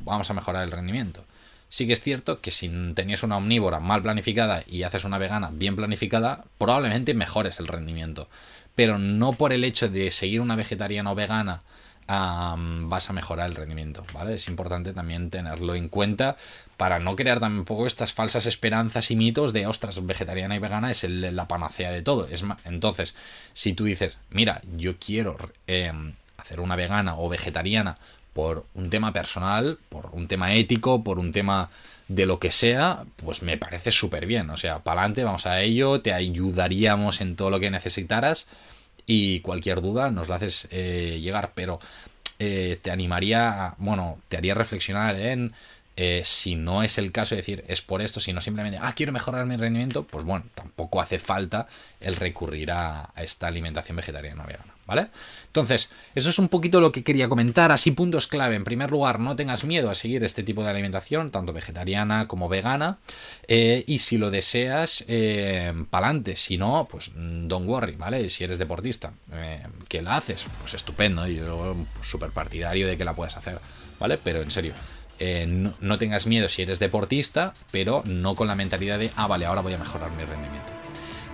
vamos 0.00 0.28
a 0.28 0.34
mejorar 0.34 0.64
el 0.64 0.72
rendimiento. 0.72 1.24
Sí 1.68 1.86
que 1.86 1.92
es 1.92 2.00
cierto 2.00 2.40
que 2.40 2.50
si 2.50 2.68
tenías 2.94 3.22
una 3.22 3.36
omnívora 3.36 3.80
mal 3.80 4.02
planificada 4.02 4.64
y 4.66 4.82
haces 4.84 5.04
una 5.04 5.18
vegana 5.18 5.50
bien 5.52 5.76
planificada, 5.76 6.44
probablemente 6.56 7.14
mejores 7.14 7.60
el 7.60 7.68
rendimiento. 7.68 8.28
Pero 8.74 8.98
no 8.98 9.32
por 9.32 9.52
el 9.52 9.64
hecho 9.64 9.88
de 9.88 10.10
seguir 10.10 10.40
una 10.40 10.56
vegetariana 10.56 11.12
o 11.12 11.14
vegana 11.14 11.62
vas 12.08 13.10
a 13.10 13.12
mejorar 13.12 13.50
el 13.50 13.54
rendimiento, 13.54 14.04
¿vale? 14.14 14.34
Es 14.34 14.48
importante 14.48 14.94
también 14.94 15.28
tenerlo 15.28 15.74
en 15.74 15.88
cuenta 15.88 16.36
para 16.78 16.98
no 16.98 17.16
crear 17.16 17.38
tampoco 17.38 17.86
estas 17.86 18.14
falsas 18.14 18.46
esperanzas 18.46 19.10
y 19.10 19.16
mitos 19.16 19.52
de, 19.52 19.66
ostras, 19.66 20.04
vegetariana 20.06 20.56
y 20.56 20.58
vegana 20.58 20.90
es 20.90 21.04
la 21.04 21.48
panacea 21.48 21.90
de 21.90 22.00
todo. 22.00 22.26
Es 22.28 22.44
entonces, 22.64 23.14
si 23.52 23.74
tú 23.74 23.84
dices, 23.84 24.16
mira, 24.30 24.62
yo 24.76 24.96
quiero 24.98 25.36
em, 25.66 26.14
hacer 26.38 26.60
una 26.60 26.76
vegana 26.76 27.18
o 27.18 27.28
vegetariana 27.28 27.98
por 28.38 28.66
un 28.74 28.88
tema 28.88 29.12
personal, 29.12 29.80
por 29.88 30.10
un 30.12 30.28
tema 30.28 30.54
ético, 30.54 31.02
por 31.02 31.18
un 31.18 31.32
tema 31.32 31.70
de 32.06 32.24
lo 32.24 32.38
que 32.38 32.52
sea, 32.52 33.02
pues 33.16 33.42
me 33.42 33.58
parece 33.58 33.90
súper 33.90 34.26
bien. 34.26 34.48
O 34.50 34.56
sea, 34.56 34.78
para 34.78 35.00
adelante, 35.00 35.24
vamos 35.24 35.46
a 35.46 35.60
ello, 35.60 36.02
te 36.02 36.12
ayudaríamos 36.12 37.20
en 37.20 37.34
todo 37.34 37.50
lo 37.50 37.58
que 37.58 37.68
necesitaras 37.68 38.46
y 39.06 39.40
cualquier 39.40 39.80
duda 39.80 40.12
nos 40.12 40.28
la 40.28 40.36
haces 40.36 40.68
eh, 40.70 41.18
llegar, 41.20 41.50
pero 41.56 41.80
eh, 42.38 42.78
te 42.80 42.92
animaría, 42.92 43.74
bueno, 43.78 44.20
te 44.28 44.36
haría 44.36 44.54
reflexionar 44.54 45.18
en 45.18 45.52
eh, 45.96 46.22
si 46.24 46.54
no 46.54 46.84
es 46.84 46.96
el 46.98 47.10
caso 47.10 47.34
de 47.34 47.40
decir 47.40 47.64
es 47.66 47.82
por 47.82 48.02
esto, 48.02 48.20
sino 48.20 48.40
simplemente, 48.40 48.78
ah, 48.80 48.94
quiero 48.94 49.10
mejorar 49.10 49.46
mi 49.46 49.56
rendimiento, 49.56 50.04
pues 50.04 50.24
bueno, 50.24 50.44
tampoco 50.54 51.00
hace 51.00 51.18
falta 51.18 51.66
el 51.98 52.14
recurrir 52.14 52.70
a, 52.70 53.10
esta 53.16 53.48
alimentación 53.48 53.96
vegetariana 53.96 54.44
vegana, 54.44 54.77
¿vale? 54.88 55.08
Entonces, 55.46 55.92
eso 56.14 56.30
es 56.30 56.38
un 56.38 56.48
poquito 56.48 56.80
lo 56.80 56.90
que 56.90 57.04
quería 57.04 57.28
comentar, 57.28 57.70
así 57.70 57.92
puntos 57.92 58.26
clave. 58.26 58.56
En 58.56 58.64
primer 58.64 58.90
lugar, 58.90 59.20
no 59.20 59.36
tengas 59.36 59.64
miedo 59.64 59.90
a 59.90 59.94
seguir 59.94 60.24
este 60.24 60.42
tipo 60.42 60.64
de 60.64 60.70
alimentación, 60.70 61.30
tanto 61.30 61.52
vegetariana 61.52 62.26
como 62.26 62.48
vegana, 62.48 62.98
eh, 63.46 63.84
y 63.86 63.98
si 63.98 64.18
lo 64.18 64.30
deseas, 64.30 65.04
eh, 65.06 65.72
pa'lante, 65.90 66.34
si 66.36 66.56
no, 66.56 66.88
pues 66.90 67.12
don't 67.14 67.68
worry, 67.68 67.96
¿vale? 67.96 68.28
Si 68.30 68.44
eres 68.44 68.58
deportista, 68.58 69.12
eh, 69.32 69.62
que 69.88 70.02
la 70.02 70.16
haces, 70.16 70.46
pues 70.60 70.74
estupendo, 70.74 71.26
yo 71.26 71.76
súper 72.02 72.30
partidario 72.30 72.88
de 72.88 72.96
que 72.96 73.04
la 73.04 73.14
puedas 73.14 73.36
hacer, 73.36 73.58
¿vale? 74.00 74.18
Pero 74.18 74.40
en 74.40 74.50
serio, 74.50 74.72
eh, 75.20 75.46
no, 75.80 75.98
tengas 75.98 76.26
miedo 76.26 76.48
si 76.48 76.62
eres 76.62 76.78
deportista, 76.78 77.52
pero 77.70 78.02
no 78.06 78.34
con 78.34 78.48
la 78.48 78.54
mentalidad 78.54 78.98
de, 78.98 79.10
ah, 79.16 79.26
vale, 79.26 79.44
ahora 79.44 79.60
voy 79.60 79.74
a 79.74 79.78
mejorar 79.78 80.10
mi 80.12 80.24
rendimiento. 80.24 80.77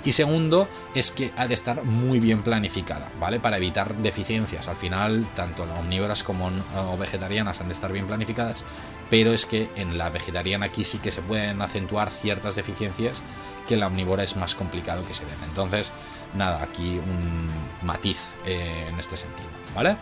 Y 0.05 0.12
segundo, 0.12 0.69
es 0.95 1.11
que 1.11 1.33
ha 1.37 1.47
de 1.47 1.55
estar 1.55 1.83
muy 1.83 2.21
bien 2.21 2.43
planificada, 2.43 3.11
¿vale? 3.19 3.40
Para 3.40 3.57
evitar 3.57 3.95
deficiencias. 3.97 4.69
Al 4.69 4.77
final, 4.77 5.27
tanto 5.35 5.64
las 5.64 5.79
omnívoras 5.79 6.23
como 6.23 6.51
vegetarianas 6.99 7.61
han 7.61 7.69
de 7.69 7.73
estar 7.73 7.90
bien 7.90 8.07
planificadas, 8.07 8.64
pero 9.09 9.33
es 9.33 9.47
que 9.47 9.71
en 9.77 9.97
la 9.97 10.11
vegetariana 10.11 10.67
aquí 10.67 10.85
sí 10.85 10.99
que 10.99 11.11
se 11.11 11.23
pueden 11.23 11.62
acentuar 11.62 12.11
ciertas 12.11 12.55
deficiencias 12.55 13.23
que 13.67 13.75
en 13.75 13.81
la 13.81 13.87
omnívora 13.87 14.23
es 14.23 14.37
más 14.37 14.55
complicado 14.55 15.07
que 15.07 15.14
se 15.14 15.25
den. 15.25 15.38
Entonces, 15.49 15.90
nada, 16.37 16.62
aquí 16.62 16.99
un 16.99 17.49
matiz 17.87 18.35
eh, 18.45 18.87
en 18.88 18.99
este 18.99 19.17
sentido, 19.17 19.49
¿vale? 19.75 19.97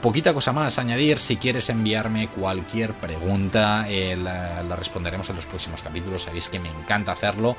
Poquita 0.00 0.34
cosa 0.34 0.52
más 0.52 0.78
añadir, 0.78 1.18
si 1.18 1.36
quieres 1.36 1.70
enviarme 1.70 2.28
cualquier 2.28 2.92
pregunta, 2.92 3.86
eh, 3.88 4.16
la, 4.16 4.62
responderemos 4.76 5.28
en 5.30 5.36
los 5.36 5.46
próximos 5.46 5.82
capítulos, 5.82 6.22
sabéis 6.22 6.48
que 6.48 6.58
me 6.58 6.68
encanta 6.68 7.12
hacerlo. 7.12 7.56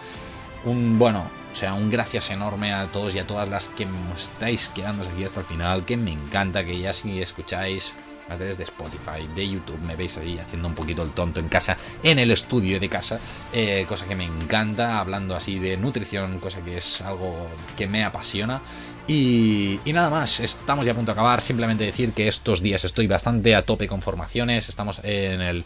Un 0.66 1.00
bueno, 1.00 1.30
o 1.52 1.56
sea, 1.56 1.74
un 1.74 1.90
gracias 1.90 2.30
enorme 2.32 2.74
a 2.74 2.86
todos 2.86 3.16
y 3.16 3.20
a 3.20 3.28
todas 3.28 3.48
las 3.48 3.70
que 3.70 3.88
estáis 4.16 4.70
quedando 4.70 5.04
aquí 5.04 5.24
hasta 5.24 5.40
el 5.40 5.46
final, 5.46 5.86
que 5.86 5.98
me 5.98 6.12
encanta 6.12 6.66
que 6.66 6.80
ya 6.80 6.94
si 6.94 7.22
escucháis 7.22 7.96
a 8.30 8.36
través 8.36 8.58
de 8.58 8.64
Spotify, 8.66 9.28
de 9.36 9.48
YouTube, 9.48 9.80
me 9.80 9.96
veis 9.96 10.18
ahí 10.18 10.38
haciendo 10.38 10.68
un 10.68 10.76
poquito 10.76 11.04
el 11.04 11.12
tonto 11.12 11.40
en 11.40 11.48
casa, 11.48 11.78
en 12.04 12.20
el 12.20 12.32
estudio 12.32 12.80
de 12.80 12.90
casa, 12.90 13.20
eh, 13.54 13.86
cosa 13.88 14.06
que 14.06 14.16
me 14.16 14.26
encanta, 14.26 15.00
hablando 15.00 15.36
así 15.36 15.60
de 15.60 15.78
nutrición, 15.78 16.40
cosa 16.40 16.62
que 16.62 16.78
es 16.78 17.02
algo 17.02 17.48
que 17.78 17.88
me 17.88 18.04
apasiona. 18.04 18.62
Y, 19.08 19.80
nada 19.86 20.10
más, 20.10 20.42
estamos 20.42 20.86
ya 20.86 20.92
a 20.92 20.96
punto 20.96 21.12
de 21.12 21.14
acabar. 21.14 21.40
Simplemente 21.40 21.86
decir 21.86 22.12
que 22.12 22.28
estos 22.28 22.62
días 22.62 22.84
estoy 22.84 23.08
bastante 23.08 23.56
a 23.56 23.62
tope 23.62 23.88
con 23.88 24.02
formaciones. 24.02 24.68
Estamos 24.68 25.00
en 25.04 25.42
el. 25.42 25.64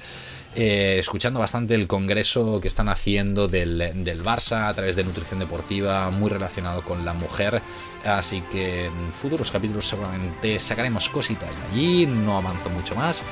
Eh, 0.54 0.98
escuchando 1.00 1.40
bastante 1.40 1.76
el 1.76 1.88
congreso 1.88 2.60
que 2.60 2.68
están 2.68 2.90
haciendo 2.90 3.48
del, 3.48 3.78
del, 4.04 4.22
Barça 4.22 4.68
a 4.68 4.74
través 4.74 4.98
de 4.98 5.06
nutrición 5.06 5.40
deportiva, 5.40 6.10
muy 6.10 6.30
relacionado 6.30 6.84
con 6.84 7.06
la 7.06 7.14
mujer. 7.14 7.62
Así 8.04 8.42
que 8.52 8.88
en 8.88 9.12
futuros 9.14 9.50
capítulos 9.50 9.88
seguramente 9.88 10.60
sacaremos 10.60 11.08
cositas 11.08 11.56
de 11.56 11.64
allí. 11.72 12.06
No 12.06 12.38
avanzo 12.38 12.70
mucho 12.70 12.96
más. 12.96 13.24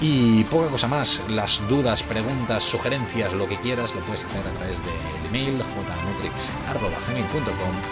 Y 0.00 0.44
poca 0.44 0.68
cosa 0.68 0.86
más, 0.86 1.20
las 1.28 1.60
dudas, 1.68 2.02
preguntas, 2.02 2.62
sugerencias, 2.62 3.34
lo 3.34 3.46
que 3.46 3.60
quieras, 3.60 3.94
lo 3.94 4.00
puedes 4.00 4.24
hacer 4.24 4.40
a 4.46 4.52
través 4.56 4.78
del 4.78 4.94
email 5.28 5.62
jnutrix.com 5.62 6.38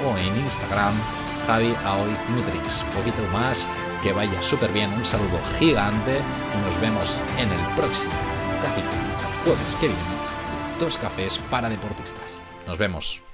o 0.07 0.17
en 0.17 0.39
Instagram 0.45 0.95
Javi 1.47 1.75
Nutrix. 2.31 2.85
Poquito 2.95 3.23
más, 3.33 3.69
que 4.03 4.13
vaya 4.13 4.41
súper 4.41 4.73
bien, 4.73 4.91
un 4.95 5.05
saludo 5.05 5.39
gigante 5.59 6.19
y 6.19 6.65
nos 6.65 6.81
vemos 6.81 7.21
en 7.39 7.51
el 7.53 7.75
próximo 7.75 8.38
jueves 9.45 9.77
que 9.81 9.89
viene, 9.89 10.03
dos 10.79 10.99
cafés 10.99 11.39
para 11.51 11.69
deportistas. 11.69 12.39
Nos 12.67 12.79
vemos. 12.79 13.28